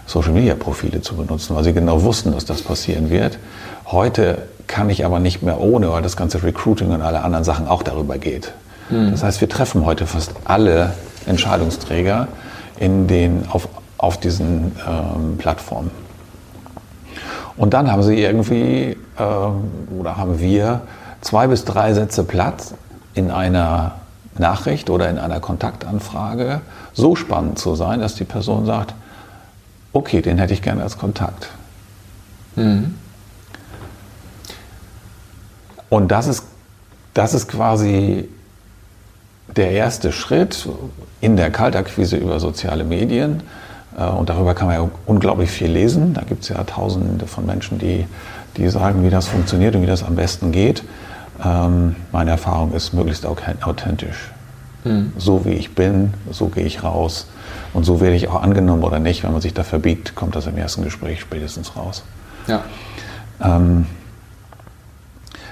[0.06, 3.38] Social-Media-Profile zu benutzen, weil sie genau wussten, dass das passieren wird.
[3.86, 7.67] Heute kann ich aber nicht mehr ohne, weil das ganze Recruiting und alle anderen Sachen
[7.67, 8.54] auch darüber geht.
[8.93, 9.12] Mhm.
[9.12, 10.93] Das heißt, wir treffen heute fast alle
[11.25, 12.27] Entscheidungsträger
[12.79, 15.91] in den, auf, auf diesen ähm, Plattformen.
[17.56, 20.82] Und dann haben sie irgendwie, äh, oder haben wir,
[21.21, 22.73] zwei bis drei Sätze Platz
[23.13, 23.95] in einer
[24.38, 26.62] Nachricht oder in einer Kontaktanfrage
[26.93, 28.93] so spannend zu sein, dass die Person sagt,
[29.93, 31.49] okay, den hätte ich gerne als Kontakt.
[32.56, 32.95] Mhm.
[35.89, 36.45] Und das ist,
[37.13, 38.27] das ist quasi
[39.55, 40.67] der erste Schritt
[41.21, 43.43] in der Kaltakquise über soziale Medien.
[43.97, 46.13] Äh, und darüber kann man ja unglaublich viel lesen.
[46.13, 48.05] Da gibt es ja tausende von Menschen, die,
[48.57, 50.83] die sagen, wie das funktioniert und wie das am besten geht.
[51.43, 54.31] Ähm, meine Erfahrung ist möglichst authentisch.
[54.83, 55.13] Mhm.
[55.17, 57.27] So wie ich bin, so gehe ich raus.
[57.73, 59.23] Und so werde ich auch angenommen oder nicht.
[59.23, 62.03] Wenn man sich da verbiegt, kommt das im ersten Gespräch spätestens raus.
[62.47, 62.63] Ja.
[63.41, 63.85] Ähm,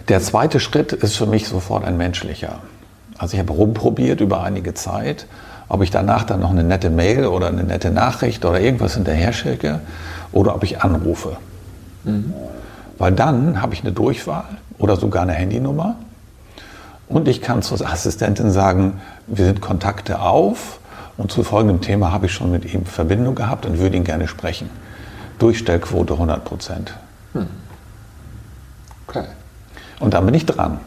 [0.08, 2.60] der zweite Schritt ist für mich sofort ein menschlicher.
[3.22, 5.28] Also ich habe rumprobiert über einige Zeit,
[5.70, 9.32] ob ich danach dann noch eine nette Mail oder eine nette Nachricht oder irgendwas hinterher
[9.32, 9.80] schicke
[10.32, 11.38] oder ob ich anrufe.
[12.04, 12.34] Mhm.
[12.98, 14.46] Weil dann habe ich eine Durchwahl
[14.80, 15.98] oder sogar eine Handynummer
[17.10, 20.80] und ich kann zur Assistentin sagen, wir sind Kontakte auf
[21.16, 24.28] und zu folgendem Thema habe ich schon mit ihm Verbindung gehabt und würde ihn gerne
[24.28, 24.68] sprechen.
[25.38, 26.98] Durchstellquote 100 Prozent.
[27.34, 27.46] Hm.
[29.08, 29.26] Okay.
[30.00, 30.80] Und dann bin ich dran.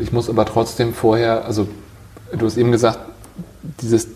[0.00, 1.68] Und ich muss aber trotzdem vorher, also
[2.32, 3.00] du hast eben gesagt,
[3.82, 4.08] dieses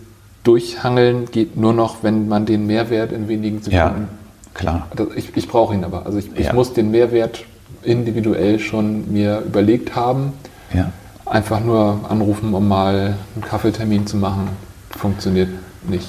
[0.42, 3.74] Durchhangeln geht nur noch, wenn man den Mehrwert in wenigen Sekunden.
[3.74, 4.88] Ja, klar.
[4.92, 6.06] Also ich, ich brauche ihn aber.
[6.06, 6.52] Also ich, ich ja.
[6.54, 7.44] muss den Mehrwert
[7.82, 10.32] individuell schon mir überlegt haben.
[10.72, 10.90] Ja.
[11.26, 14.48] Einfach nur anrufen, um mal einen Kaffeetermin zu machen,
[14.88, 15.50] funktioniert
[15.86, 16.08] nicht.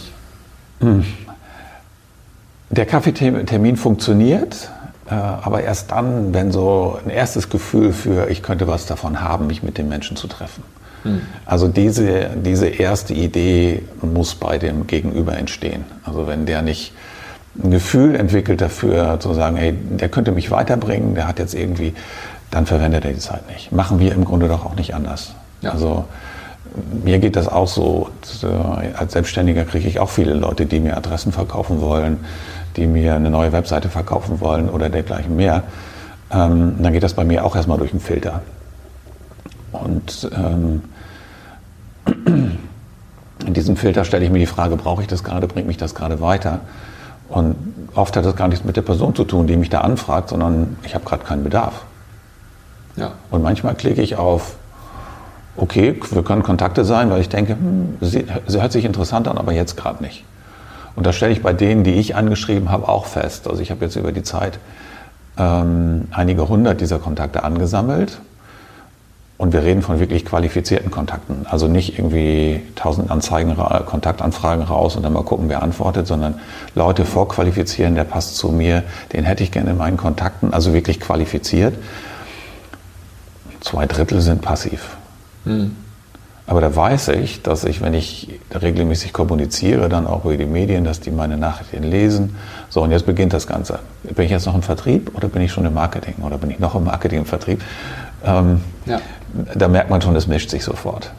[0.80, 1.04] Hm.
[2.70, 4.70] Der Kaffeetermin funktioniert,
[5.08, 9.62] aber erst dann, wenn so ein erstes Gefühl für, ich könnte was davon haben, mich
[9.62, 10.64] mit dem Menschen zu treffen.
[11.04, 11.22] Hm.
[11.46, 15.86] Also diese, diese erste Idee muss bei dem Gegenüber entstehen.
[16.04, 16.94] Also wenn der nicht
[17.64, 21.94] ein Gefühl entwickelt dafür, zu sagen, hey, der könnte mich weiterbringen, der hat jetzt irgendwie,
[22.50, 23.72] dann verwendet er die Zeit nicht.
[23.72, 25.36] Machen wir im Grunde doch auch nicht anders.
[25.62, 25.72] Ja.
[25.72, 26.06] Also
[27.04, 28.10] mir geht das auch so.
[28.98, 32.18] Als Selbstständiger kriege ich auch viele Leute, die mir Adressen verkaufen wollen,
[32.76, 35.64] die mir eine neue Webseite verkaufen wollen oder dergleichen mehr,
[36.32, 38.42] ähm, dann geht das bei mir auch erstmal durch einen Filter.
[39.72, 40.84] Und ähm,
[43.46, 45.96] in diesem Filter stelle ich mir die Frage, brauche ich das gerade, bringt mich das
[45.96, 46.62] gerade weiter?
[47.30, 47.56] Und
[47.96, 50.78] oft hat das gar nichts mit der Person zu tun, die mich da anfragt, sondern
[50.84, 51.86] ich habe gerade keinen Bedarf.
[52.96, 53.12] Ja.
[53.32, 54.56] Und manchmal klicke ich auf,
[55.58, 59.38] okay, wir können Kontakte sein, weil ich denke, hm, sie, sie hört sich interessant an,
[59.38, 60.24] aber jetzt gerade nicht.
[60.96, 63.48] Und das stelle ich bei denen, die ich angeschrieben habe, auch fest.
[63.48, 64.60] Also ich habe jetzt über die Zeit
[65.38, 68.20] ähm, einige hundert dieser Kontakte angesammelt.
[69.38, 71.46] Und wir reden von wirklich qualifizierten Kontakten.
[71.50, 76.40] Also nicht irgendwie tausend Anzeigen, Kontaktanfragen raus und dann mal gucken, wer antwortet, sondern
[76.74, 81.02] Leute vorqualifizieren, der passt zu mir, den hätte ich gerne in meinen Kontakten, also wirklich
[81.02, 81.76] qualifiziert.
[83.60, 84.96] Zwei Drittel sind passiv.
[85.44, 85.76] Mhm.
[86.48, 90.84] Aber da weiß ich, dass ich, wenn ich regelmäßig kommuniziere, dann auch über die Medien,
[90.84, 92.36] dass die meine Nachrichten lesen.
[92.70, 93.80] So, und jetzt beginnt das Ganze.
[94.04, 96.60] Bin ich jetzt noch im Vertrieb oder bin ich schon im Marketing oder bin ich
[96.60, 97.64] noch im Marketing im Vertrieb?
[98.24, 99.00] Ähm, ja.
[99.56, 101.12] Da merkt man schon, es mischt sich sofort.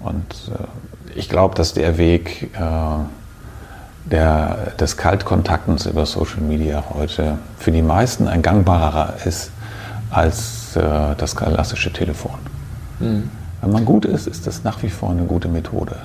[0.00, 7.38] Und äh, ich glaube, dass der Weg äh, der, des Kaltkontaktens über Social Media heute
[7.58, 9.52] für die meisten ein gangbarer ist
[10.10, 12.38] als äh, das klassische Telefon.
[12.98, 13.30] Mhm.
[13.64, 15.96] Wenn man gut ist, ist das nach wie vor eine gute Methode.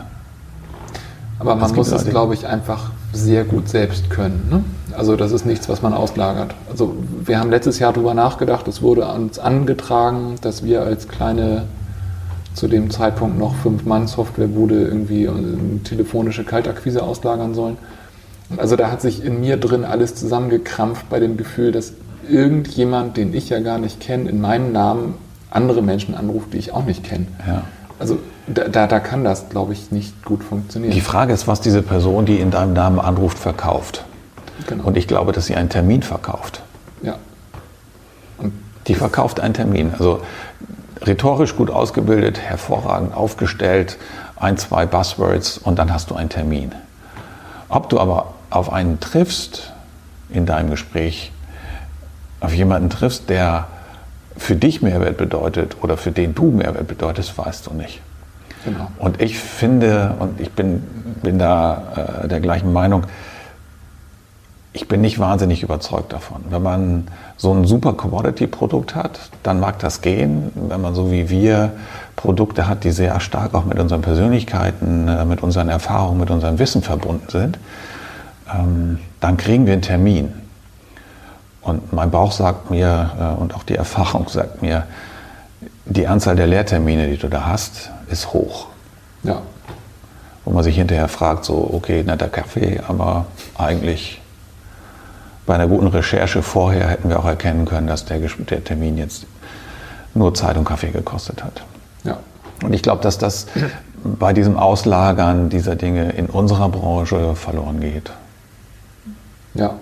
[1.39, 4.47] Aber man muss es, glaube ich, einfach sehr gut selbst können.
[4.49, 4.63] Ne?
[4.95, 6.55] Also das ist nichts, was man auslagert.
[6.69, 6.95] Also
[7.25, 11.63] wir haben letztes Jahr darüber nachgedacht, es wurde uns angetragen, dass wir als kleine,
[12.53, 17.77] zu dem Zeitpunkt noch Fünf-Mann-Softwarebude irgendwie äh, telefonische Kaltakquise auslagern sollen.
[18.57, 21.93] Also da hat sich in mir drin alles zusammengekrampft bei dem Gefühl, dass
[22.29, 25.15] irgendjemand, den ich ja gar nicht kenne, in meinem Namen
[25.51, 27.27] andere Menschen anruft, die ich auch nicht kenne.
[27.47, 27.63] Ja.
[27.99, 30.93] Also da, da, da, kann das, glaube ich, nicht gut funktionieren.
[30.93, 34.05] Die Frage ist, was diese Person, die in deinem Namen anruft, verkauft.
[34.67, 34.85] Genau.
[34.85, 36.61] Und ich glaube, dass sie einen Termin verkauft.
[37.01, 37.15] Ja.
[38.37, 38.53] Und
[38.87, 39.91] die verkauft einen Termin.
[39.93, 40.21] Also
[41.01, 43.97] rhetorisch gut ausgebildet, hervorragend aufgestellt,
[44.37, 46.71] ein, zwei Buzzwords und dann hast du einen Termin.
[47.67, 49.73] Ob du aber auf einen triffst
[50.29, 51.31] in deinem Gespräch,
[52.39, 53.67] auf jemanden triffst, der
[54.37, 58.01] für dich Mehrwert bedeutet oder für den du Mehrwert bedeutest, weißt du nicht.
[58.65, 58.89] Genau.
[58.97, 60.83] Und ich finde, und ich bin,
[61.21, 63.03] bin da äh, der gleichen Meinung,
[64.73, 66.43] ich bin nicht wahnsinnig überzeugt davon.
[66.49, 70.51] Wenn man so ein super Commodity-Produkt hat, dann mag das gehen.
[70.55, 71.71] Wenn man so wie wir
[72.15, 76.59] Produkte hat, die sehr stark auch mit unseren Persönlichkeiten, äh, mit unseren Erfahrungen, mit unserem
[76.59, 77.57] Wissen verbunden sind,
[78.53, 80.33] ähm, dann kriegen wir einen Termin.
[81.61, 84.85] Und mein Bauch sagt mir äh, und auch die Erfahrung sagt mir,
[85.85, 88.67] die Anzahl der Lehrtermine, die du da hast, ist hoch.
[89.23, 89.41] Ja.
[90.45, 93.25] Wo man sich hinterher fragt, so, okay, netter Kaffee, aber
[93.57, 94.21] eigentlich
[95.45, 99.25] bei einer guten Recherche vorher hätten wir auch erkennen können, dass der, der Termin jetzt
[100.13, 101.63] nur Zeit und Kaffee gekostet hat.
[102.03, 102.19] Ja.
[102.63, 103.47] Und ich glaube, dass das
[104.03, 108.11] bei diesem Auslagern dieser Dinge in unserer Branche verloren geht.
[109.55, 109.73] Ja,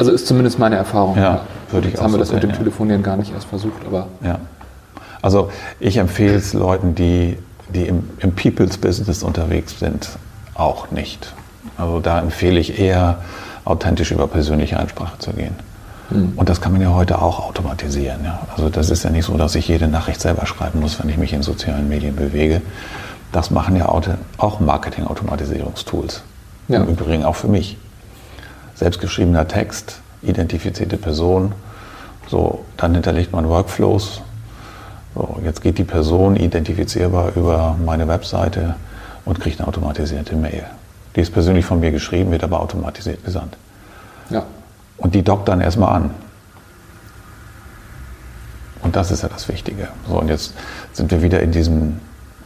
[0.00, 1.16] also ist zumindest meine Erfahrung.
[1.16, 2.56] Ja, würde ich Jetzt auch haben wir das sehen, mit dem ja.
[2.56, 4.08] Telefonieren gar nicht erst versucht, aber.
[4.24, 4.38] Ja.
[5.22, 7.36] Also ich empfehle es Leuten, die,
[7.74, 10.08] die im, im People's Business unterwegs sind,
[10.54, 11.34] auch nicht.
[11.76, 13.18] Also da empfehle ich eher,
[13.64, 15.54] authentisch über persönliche Ansprache zu gehen.
[16.10, 16.32] Mhm.
[16.36, 18.24] Und das kann man ja heute auch automatisieren.
[18.24, 18.40] Ja.
[18.56, 21.18] Also das ist ja nicht so, dass ich jede Nachricht selber schreiben muss, wenn ich
[21.18, 22.62] mich in sozialen Medien bewege.
[23.32, 26.22] Das machen ja auch Marketing-Automatisierungstools.
[26.68, 26.78] Ja.
[26.78, 27.76] Im Übrigen auch für mich
[28.80, 31.52] selbstgeschriebener Text, identifizierte Person.
[32.28, 34.22] So, dann hinterlegt man Workflows.
[35.14, 38.74] So, jetzt geht die Person identifizierbar über meine Webseite
[39.26, 40.64] und kriegt eine automatisierte Mail.
[41.14, 43.56] Die ist persönlich von mir geschrieben, wird aber automatisiert gesandt.
[44.30, 44.44] Ja.
[44.96, 46.10] Und die dockt dann erstmal an.
[48.82, 49.88] Und das ist ja das Wichtige.
[50.08, 50.54] So, und jetzt
[50.94, 52.00] sind wir wieder in diesem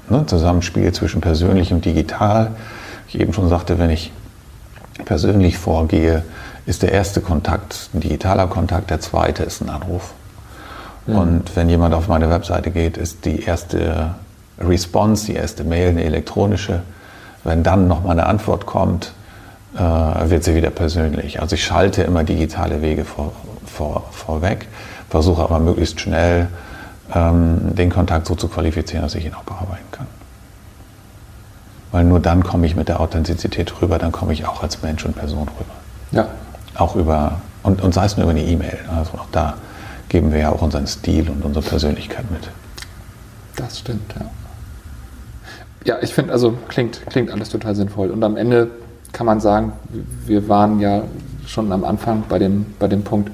[0.09, 2.51] ne, Zusammenspiel zwischen persönlich und digital.
[3.07, 4.11] Ich eben schon sagte, wenn ich
[5.05, 6.23] persönlich vorgehe,
[6.67, 10.12] ist der erste Kontakt ein digitaler Kontakt, der zweite ist ein Anruf.
[11.07, 11.17] Mhm.
[11.17, 14.14] Und wenn jemand auf meine Webseite geht, ist die erste
[14.59, 16.83] Response, die erste Mail eine elektronische.
[17.43, 19.12] Wenn dann noch mal eine Antwort kommt,
[19.77, 21.40] äh, wird sie wieder persönlich.
[21.40, 23.33] Also ich schalte immer digitale Wege vor,
[23.67, 24.67] vor, vorweg,
[25.11, 26.49] versuche aber möglichst schnell
[27.14, 30.07] ähm, den Kontakt so zu qualifizieren, dass ich ihn auch bearbeiten kann.
[31.95, 35.05] Weil nur dann komme ich mit der Authentizität rüber, dann komme ich auch als Mensch
[35.05, 35.75] und Person rüber.
[36.11, 36.27] Ja.
[36.75, 38.81] Auch über, und, und sei es nur über eine E-Mail.
[38.97, 39.55] Also auch da
[40.09, 42.51] geben wir ja auch unseren Stil und unsere Persönlichkeit mit.
[43.55, 44.27] Das stimmt, ja.
[45.85, 48.11] Ja, ich finde, also klingt, klingt alles total sinnvoll.
[48.11, 48.73] Und am Ende
[49.13, 49.73] kann man sagen,
[50.27, 51.03] wir waren ja
[51.47, 53.31] schon am Anfang bei dem, bei dem Punkt,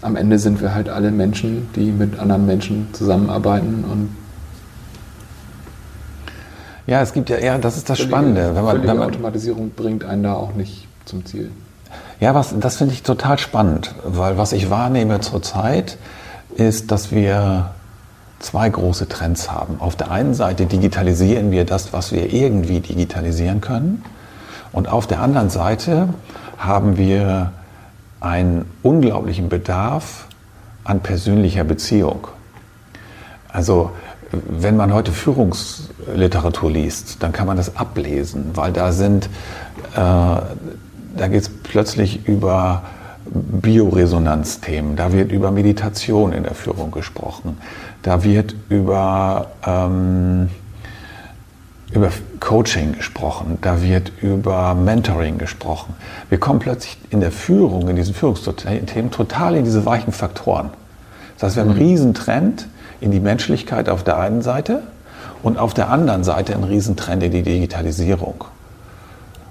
[0.00, 4.16] am Ende sind wir halt alle Menschen, die mit anderen Menschen zusammenarbeiten und
[6.86, 8.54] ja, es gibt ja, ja, das ist das völlige, Spannende.
[8.54, 11.50] Wenn man, wenn man, Automatisierung bringt einen da auch nicht zum Ziel.
[12.20, 15.98] Ja, was, das finde ich total spannend, weil was ich wahrnehme zurzeit
[16.54, 17.70] ist, dass wir
[18.38, 19.76] zwei große Trends haben.
[19.80, 24.04] Auf der einen Seite digitalisieren wir das, was wir irgendwie digitalisieren können.
[24.72, 26.08] Und auf der anderen Seite
[26.58, 27.52] haben wir
[28.20, 30.26] einen unglaublichen Bedarf
[30.84, 32.28] an persönlicher Beziehung.
[33.48, 33.90] Also
[34.32, 39.26] wenn man heute Führungsliteratur liest, dann kann man das ablesen, weil da sind,
[39.94, 42.82] äh, da geht es plötzlich über
[43.26, 47.58] Bioresonanzthemen, da wird über Meditation in der Führung gesprochen,
[48.02, 50.48] da wird über, ähm,
[51.92, 55.94] über Coaching gesprochen, da wird über Mentoring gesprochen.
[56.30, 60.70] Wir kommen plötzlich in der Führung, in diesen Führungsthemen total in diese weichen Faktoren.
[61.34, 61.86] Das heißt, wir haben einen mhm.
[61.86, 62.66] Riesentrend
[63.02, 64.82] in die Menschlichkeit auf der einen Seite
[65.42, 68.44] und auf der anderen Seite ein Riesentrend in die Digitalisierung.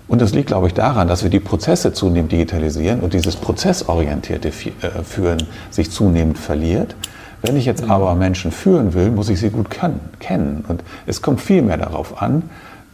[0.08, 4.50] Und das liegt, glaube ich, daran, dass wir die Prozesse zunehmend digitalisieren und dieses prozessorientierte
[4.50, 6.96] äh, Führen sich zunehmend verliert,
[7.42, 10.64] Wenn ich jetzt aber Menschen führen will, muss ich sie gut können, kennen.
[10.68, 12.44] Und es kommt viel mehr darauf an,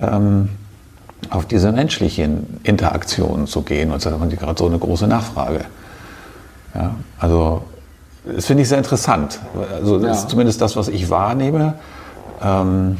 [0.02, 0.50] ähm,
[1.30, 3.92] auf diese menschlichen Interaktionen zu gehen.
[3.92, 5.62] Und da haben Sie gerade so eine große Nachfrage.
[6.74, 7.64] Ja, also
[8.36, 9.40] das finde ich sehr interessant.
[9.74, 10.12] Also das ja.
[10.14, 11.76] ist zumindest das, was ich wahrnehme.
[12.42, 12.98] Ähm,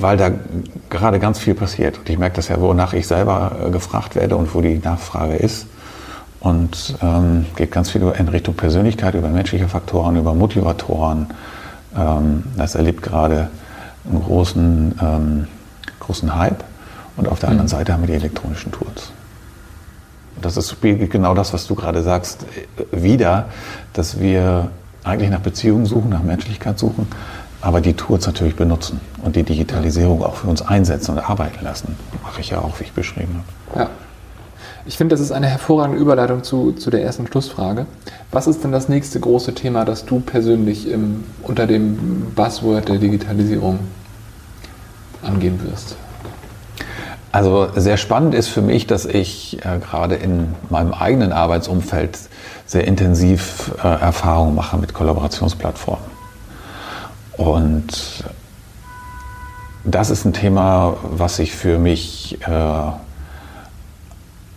[0.00, 0.30] weil da
[0.90, 1.98] gerade ganz viel passiert.
[1.98, 5.36] Und ich merke das ja, wonach ich selber äh, gefragt werde und wo die Nachfrage
[5.36, 5.66] ist.
[6.40, 11.26] Und ähm, geht ganz viel in Richtung Persönlichkeit, über menschliche Faktoren, über Motivatoren.
[11.96, 13.48] Ähm, das erlebt gerade
[14.08, 15.48] einen großen, ähm,
[15.98, 16.62] großen Hype.
[17.16, 17.70] Und auf der anderen mhm.
[17.70, 19.10] Seite haben wir die elektronischen Tools.
[20.40, 22.44] Das ist genau das, was du gerade sagst,
[22.76, 23.46] äh, wieder,
[23.92, 24.70] dass wir
[25.04, 27.06] eigentlich nach Beziehungen suchen, nach Menschlichkeit suchen,
[27.60, 31.96] aber die Tools natürlich benutzen und die Digitalisierung auch für uns einsetzen und arbeiten lassen.
[32.22, 33.80] Mache ich ja auch, wie ich beschrieben habe.
[33.80, 33.90] Ja.
[34.86, 37.84] Ich finde, das ist eine hervorragende Überleitung zu, zu der ersten Schlussfrage.
[38.30, 42.96] Was ist denn das nächste große Thema, das du persönlich im, unter dem Buzzword der
[42.96, 43.80] Digitalisierung
[45.22, 45.96] angehen wirst?
[47.30, 52.18] Also sehr spannend ist für mich, dass ich äh, gerade in meinem eigenen Arbeitsumfeld
[52.66, 56.18] sehr intensiv äh, Erfahrungen mache mit Kollaborationsplattformen.
[57.36, 58.24] Und
[59.84, 62.92] das ist ein Thema, was sich für mich äh,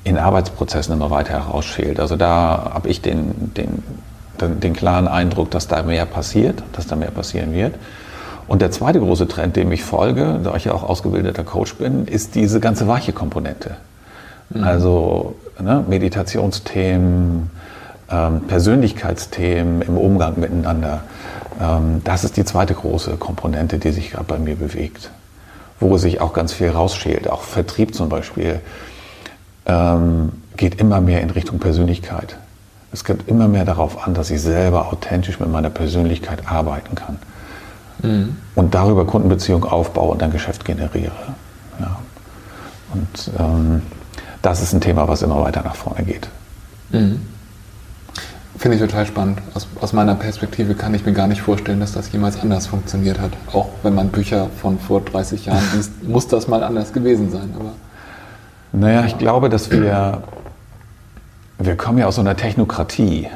[0.04, 2.00] in Arbeitsprozessen immer weiter herausschält.
[2.00, 3.84] Also da habe ich den, den,
[4.40, 7.76] den, den, klaren Eindruck, dass da mehr passiert, dass da mehr passieren wird.
[8.52, 12.06] Und der zweite große Trend, dem ich folge, da ich ja auch ausgebildeter Coach bin,
[12.06, 13.78] ist diese ganze weiche Komponente.
[14.50, 14.66] Mhm.
[14.66, 17.50] Also ne, Meditationsthemen,
[18.10, 21.00] ähm, Persönlichkeitsthemen im Umgang miteinander.
[21.62, 25.12] Ähm, das ist die zweite große Komponente, die sich gerade bei mir bewegt.
[25.80, 27.30] Wo sich auch ganz viel rausschält.
[27.30, 28.60] Auch Vertrieb zum Beispiel
[29.66, 32.36] ähm, geht immer mehr in Richtung Persönlichkeit.
[32.92, 37.18] Es kommt immer mehr darauf an, dass ich selber authentisch mit meiner Persönlichkeit arbeiten kann.
[38.02, 38.36] Mhm.
[38.56, 41.12] Und darüber Kundenbeziehung aufbaue und ein Geschäft generiere.
[41.80, 42.00] Ja.
[42.94, 43.82] Und ähm,
[44.42, 46.28] das ist ein Thema, was immer weiter nach vorne geht.
[46.92, 47.22] Mhm.
[48.58, 49.40] Finde ich total spannend.
[49.54, 53.20] Aus, aus, meiner Perspektive kann ich mir gar nicht vorstellen, dass das jemals anders funktioniert
[53.20, 53.32] hat.
[53.54, 57.54] Auch wenn man Bücher von vor 30 Jahren liest, muss das mal anders gewesen sein.
[57.58, 57.72] Aber
[58.74, 60.24] naja, ich glaube, dass wir,
[61.60, 63.28] wir kommen ja aus so einer Technokratie,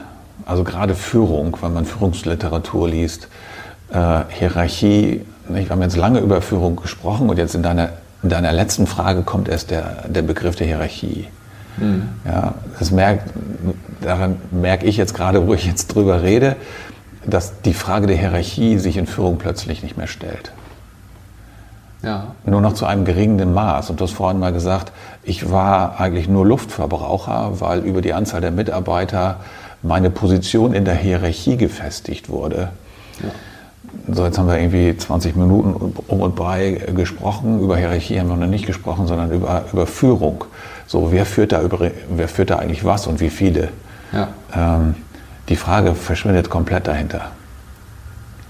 [0.45, 3.28] also gerade Führung, wenn man Führungsliteratur liest,
[3.91, 5.69] äh, Hierarchie, nicht?
[5.69, 7.89] wir haben jetzt lange über Führung gesprochen und jetzt in deiner,
[8.24, 11.28] in deiner letzten Frage kommt erst der, der Begriff der Hierarchie.
[11.78, 12.10] Mhm.
[12.26, 13.32] Ja, das merkt,
[14.02, 16.56] daran merke ich jetzt gerade, wo ich jetzt drüber rede,
[17.26, 20.52] dass die Frage der Hierarchie sich in Führung plötzlich nicht mehr stellt.
[22.04, 22.36] Ja.
[22.45, 23.89] Nur noch zu einem geringen Maß.
[23.89, 24.91] Und du hast vorhin mal gesagt,
[25.24, 29.38] ich war eigentlich nur Luftverbraucher, weil über die Anzahl der Mitarbeiter
[29.82, 32.69] meine Position in der Hierarchie gefestigt wurde.
[33.21, 33.30] Ja.
[34.12, 37.60] So, jetzt haben wir irgendwie 20 Minuten um und bei gesprochen.
[37.60, 40.45] Über Hierarchie haben wir noch nicht gesprochen, sondern über, über Führung.
[40.88, 43.69] So, wer führt, da über, wer führt da eigentlich was und wie viele?
[44.12, 44.27] Ja.
[44.55, 44.95] Ähm,
[45.49, 47.31] die Frage verschwindet komplett dahinter.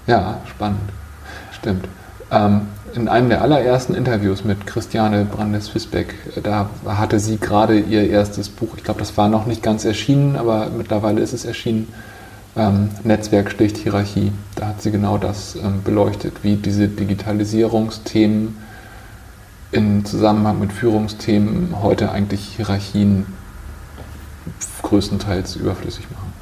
[0.07, 0.79] Ja, spannend.
[1.51, 1.87] Stimmt.
[2.31, 8.49] Ähm, in einem der allerersten Interviews mit Christiane Brandes-Fisbeck, da hatte sie gerade ihr erstes
[8.49, 11.91] Buch, ich glaube, das war noch nicht ganz erschienen, aber mittlerweile ist es erschienen,
[12.55, 14.31] ähm, Netzwerk sticht Hierarchie.
[14.55, 18.57] Da hat sie genau das ähm, beleuchtet, wie diese Digitalisierungsthemen
[19.71, 23.25] in Zusammenhang mit Führungsthemen heute eigentlich Hierarchien
[24.83, 26.33] größtenteils überflüssig machen.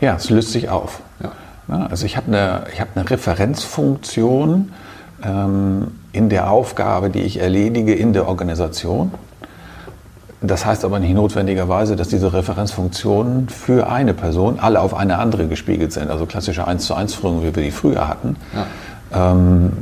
[0.00, 1.02] Ja, es löst sich auf.
[1.22, 1.32] Ja.
[1.66, 4.70] Also ich habe eine, hab eine Referenzfunktion,
[5.24, 9.12] ähm, in der Aufgabe, die ich erledige in der Organisation.
[10.46, 15.46] Das heißt aber nicht notwendigerweise, dass diese Referenzfunktionen für eine Person alle auf eine andere
[15.46, 16.10] gespiegelt sind.
[16.10, 18.36] Also klassische 1 zu 1 Führung, wie wir die früher hatten.
[19.12, 19.32] Ja.
[19.32, 19.72] Ähm,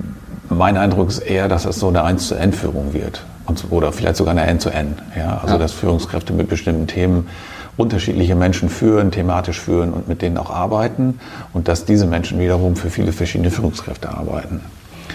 [0.48, 3.22] mein Eindruck ist eher, dass es so eine 1 zu N Führung wird.
[3.46, 4.94] Und, oder vielleicht sogar eine N zu N.
[5.16, 5.38] Ja?
[5.42, 5.58] Also ja.
[5.58, 7.28] dass Führungskräfte mit bestimmten Themen
[7.76, 11.18] unterschiedliche Menschen führen, thematisch führen und mit denen auch arbeiten.
[11.52, 14.60] Und dass diese Menschen wiederum für viele verschiedene Führungskräfte arbeiten.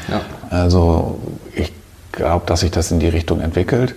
[0.09, 0.21] Ja.
[0.49, 1.19] Also
[1.55, 1.71] ich
[2.11, 3.95] glaube, dass sich das in die Richtung entwickelt.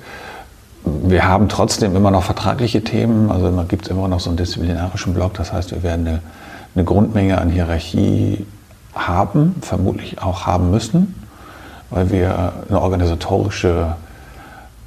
[0.84, 5.12] Wir haben trotzdem immer noch vertragliche Themen, also gibt es immer noch so einen disziplinarischen
[5.12, 6.20] Block, das heißt, wir werden eine,
[6.74, 8.46] eine Grundmenge an Hierarchie
[8.94, 11.14] haben, vermutlich auch haben müssen,
[11.90, 13.94] weil wir eine organisatorische,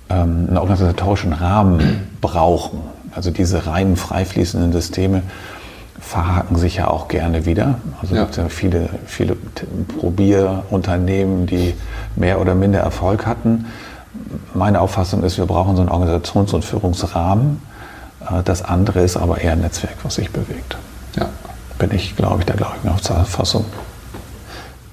[0.09, 2.81] ähm, einen organisatorischen Rahmen brauchen.
[3.15, 5.21] Also diese rein freifließenden Systeme
[5.99, 7.75] verhaken sich ja auch gerne wieder.
[8.01, 8.21] Also ja.
[8.21, 9.37] gibt es ja viele, viele
[9.99, 11.73] Probierunternehmen, die
[12.15, 13.65] mehr oder minder Erfolg hatten.
[14.53, 17.61] Meine Auffassung ist, wir brauchen so einen Organisations- und Führungsrahmen.
[18.22, 20.78] Äh, das andere ist aber eher ein Netzwerk, was sich bewegt.
[21.16, 21.30] Ja,
[21.80, 23.66] bin ich, glaube ich, der gleichen Auffassung.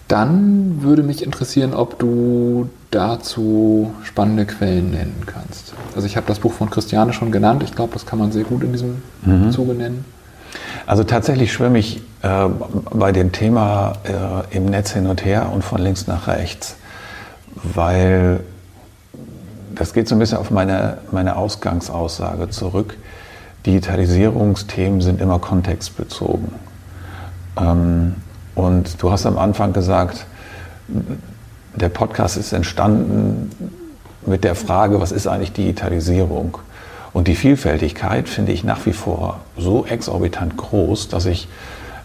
[0.08, 5.72] Dann würde mich interessieren, ob du dazu spannende Quellen nennen kannst.
[5.94, 7.62] Also ich habe das Buch von Christiane schon genannt.
[7.62, 9.52] Ich glaube, das kann man sehr gut in diesem mhm.
[9.52, 10.04] Zuge nennen.
[10.84, 12.48] Also tatsächlich schwimme ich äh,
[12.92, 16.74] bei dem Thema äh, im Netz hin und her und von links nach rechts,
[17.62, 18.40] weil
[19.80, 22.98] das geht so ein bisschen auf meine, meine Ausgangsaussage zurück.
[23.64, 26.52] Digitalisierungsthemen sind immer kontextbezogen.
[27.58, 28.16] Ähm,
[28.54, 30.26] und du hast am Anfang gesagt,
[31.74, 33.50] der Podcast ist entstanden
[34.26, 36.58] mit der Frage, was ist eigentlich Digitalisierung?
[37.14, 41.48] Und die Vielfältigkeit finde ich nach wie vor so exorbitant groß, dass ich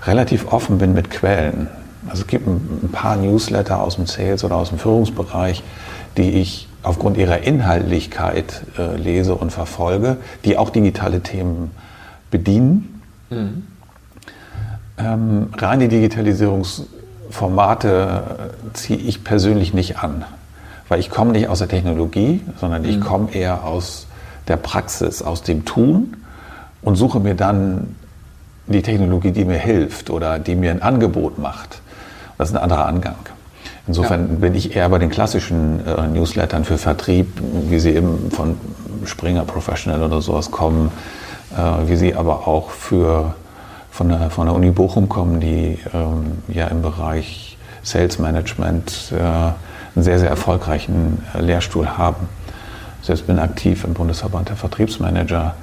[0.04, 1.68] relativ offen bin mit Quellen.
[2.08, 5.62] Also es gibt ein paar Newsletter aus dem Sales oder aus dem Führungsbereich,
[6.16, 11.72] die ich aufgrund ihrer Inhaltlichkeit äh, lese und verfolge, die auch digitale Themen
[12.32, 13.02] bedienen.
[13.30, 13.64] Mhm.
[14.98, 20.26] Ähm, reine Digitalisierungsformate äh, ziehe ich persönlich nicht an,
[20.88, 22.90] weil ich komme nicht aus der Technologie, sondern mhm.
[22.90, 24.08] ich komme eher aus
[24.48, 26.18] der Praxis, aus dem Tun
[26.82, 27.96] und suche mir dann
[28.68, 31.82] die Technologie, die mir hilft oder die mir ein Angebot macht.
[32.38, 33.16] Das ist ein anderer Angang.
[33.88, 34.36] Insofern ja.
[34.40, 37.28] bin ich eher bei den klassischen äh, Newslettern für Vertrieb,
[37.70, 38.58] wie sie eben von
[39.06, 40.92] Springer Professional oder sowas kommen,
[41.56, 43.36] äh, wie sie aber auch für,
[43.92, 49.22] von, der, von der Uni Bochum kommen, die ähm, ja im Bereich Sales Management äh,
[49.22, 52.28] einen sehr, sehr erfolgreichen äh, Lehrstuhl haben.
[53.04, 55.54] Selbst bin aktiv im Bundesverband der Vertriebsmanager,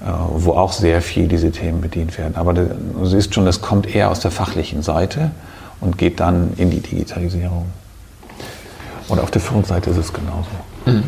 [0.00, 2.36] äh, wo auch sehr viel diese Themen bedient werden.
[2.36, 5.30] Aber du siehst schon, das kommt eher aus der fachlichen Seite
[5.80, 7.66] und geht dann in die Digitalisierung.
[9.08, 10.48] Und auf der Führungsseite ist es genauso.
[10.84, 11.04] Mhm.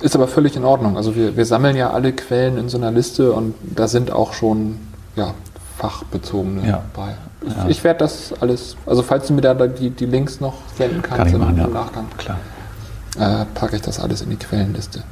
[0.00, 0.96] Ist aber völlig in Ordnung.
[0.96, 4.32] Also wir, wir sammeln ja alle Quellen in so einer Liste und da sind auch
[4.32, 4.78] schon
[5.16, 5.34] ja,
[5.78, 6.82] fachbezogene ja.
[6.94, 7.14] bei.
[7.46, 7.68] Ich, ja.
[7.68, 11.32] ich werde das alles, also falls du mir da die, die Links noch senden kannst
[11.32, 11.66] Kann machen, im, ja.
[11.68, 12.38] Nachgang, Klar.
[13.18, 15.02] Äh, packe ich das alles in die Quellenliste.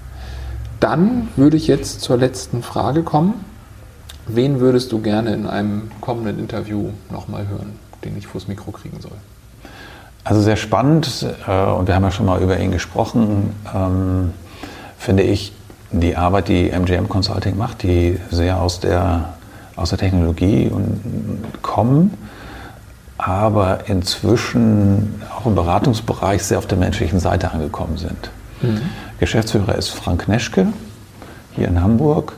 [0.81, 3.35] Dann würde ich jetzt zur letzten Frage kommen.
[4.27, 7.79] Wen würdest du gerne in einem kommenden Interview nochmal hören?
[8.05, 9.17] Den ich vors Mikro kriegen soll?
[10.25, 14.33] Also sehr spannend, äh, und wir haben ja schon mal über ihn gesprochen, ähm,
[14.99, 15.53] finde ich
[15.91, 19.35] die Arbeit, die MGM Consulting macht, die sehr aus der,
[19.75, 20.71] aus der Technologie
[21.63, 22.13] kommen,
[23.17, 28.31] aber inzwischen auch im Beratungsbereich sehr auf der menschlichen Seite angekommen sind.
[28.61, 28.83] Mhm.
[29.19, 30.69] Geschäftsführer ist Frank Neschke
[31.53, 32.35] hier in Hamburg,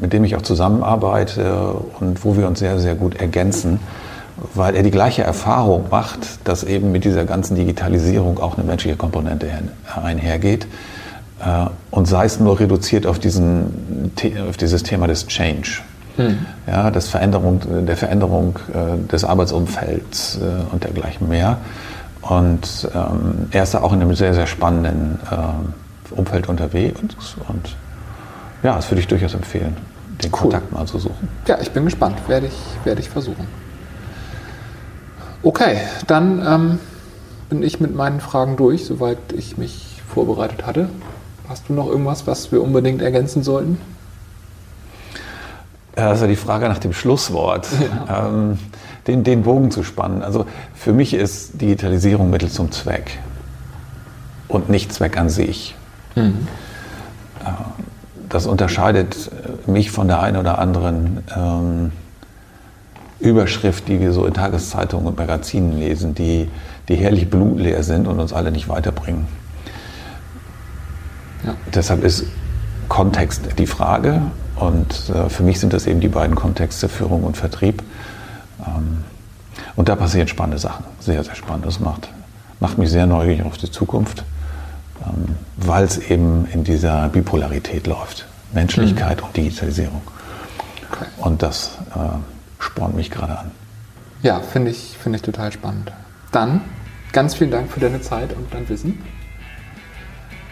[0.00, 3.80] mit dem ich auch zusammenarbeite und wo wir uns sehr, sehr gut ergänzen
[4.54, 8.96] weil er die gleiche Erfahrung macht, dass eben mit dieser ganzen Digitalisierung auch eine menschliche
[8.96, 9.46] Komponente
[10.02, 10.66] einhergeht.
[11.40, 14.12] Äh, und sei es nur reduziert auf, diesen,
[14.48, 15.80] auf dieses Thema des Change,
[16.16, 16.38] hm.
[16.66, 21.58] ja, des Veränderung, der Veränderung äh, des Arbeitsumfelds äh, und dergleichen mehr.
[22.22, 25.18] Und ähm, er ist da auch in einem sehr, sehr spannenden
[26.10, 27.00] Umfeld unterwegs.
[27.48, 27.76] Und
[28.62, 29.76] ja, das würde ich durchaus empfehlen,
[30.22, 30.40] den cool.
[30.40, 31.28] Kontakt mal zu suchen.
[31.46, 32.16] Ja, ich bin gespannt.
[32.28, 33.46] Werde ich, werde ich versuchen.
[35.42, 36.78] Okay, dann ähm,
[37.48, 40.88] bin ich mit meinen Fragen durch, soweit ich mich vorbereitet hatte.
[41.48, 43.78] Hast du noch irgendwas, was wir unbedingt ergänzen sollten?
[45.96, 47.66] Also die Frage nach dem Schlusswort,
[48.08, 48.28] ja.
[48.28, 48.58] ähm,
[49.06, 50.22] den, den Bogen zu spannen.
[50.22, 53.18] Also für mich ist Digitalisierung Mittel zum Zweck
[54.48, 55.74] und nicht Zweck an sich.
[56.14, 56.46] Mhm.
[58.30, 59.30] Das unterscheidet
[59.66, 61.92] mich von der einen oder anderen ähm,
[63.18, 66.48] Überschrift, die wir so in Tageszeitungen und Magazinen lesen, die,
[66.88, 69.26] die herrlich blutleer sind und uns alle nicht weiterbringen.
[71.44, 71.54] Ja.
[71.74, 72.24] Deshalb ist
[72.88, 74.22] Kontext die Frage
[74.56, 77.82] und äh, für mich sind das eben die beiden Kontexte Führung und Vertrieb.
[78.64, 79.04] Ähm,
[79.74, 81.66] und da passieren spannende Sachen, sehr, sehr spannend.
[81.66, 82.08] Das macht,
[82.60, 84.22] macht mich sehr neugierig auf die Zukunft,
[85.56, 88.26] weil es eben in dieser Bipolarität läuft.
[88.52, 89.26] Menschlichkeit mhm.
[89.26, 90.02] und Digitalisierung.
[90.90, 91.06] Okay.
[91.18, 93.50] Und das äh, spornt mich gerade an.
[94.22, 95.92] Ja, finde ich, find ich total spannend.
[96.32, 96.62] Dann
[97.12, 98.98] ganz vielen Dank für deine Zeit und dein Wissen.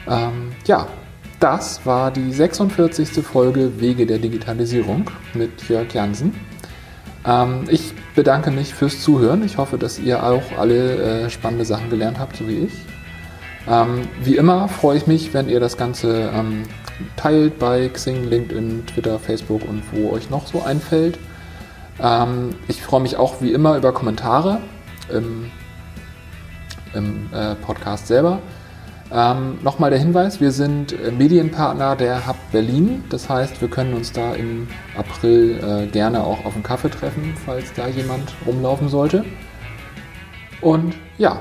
[0.08, 0.86] Ähm, ja,
[1.40, 3.24] das war die 46.
[3.24, 6.34] Folge Wege der Digitalisierung mit Jörg Jansen.
[7.24, 9.44] Ähm, ich bedanke mich fürs Zuhören.
[9.44, 12.72] Ich hoffe, dass ihr auch alle äh, spannende Sachen gelernt habt, so wie ich.
[13.68, 16.62] Ähm, wie immer freue ich mich, wenn ihr das Ganze ähm,
[17.16, 21.18] teilt bei Xing, LinkedIn, Twitter, Facebook und wo euch noch so einfällt.
[22.00, 24.60] Ähm, ich freue mich auch wie immer über Kommentare
[25.12, 25.50] im,
[26.94, 28.38] im äh, Podcast selber.
[29.10, 33.04] Ähm, Nochmal der Hinweis, wir sind äh, Medienpartner der Hub Berlin.
[33.10, 37.34] Das heißt, wir können uns da im April äh, gerne auch auf einen Kaffee treffen,
[37.44, 39.24] falls da jemand rumlaufen sollte.
[40.60, 41.40] Und ja,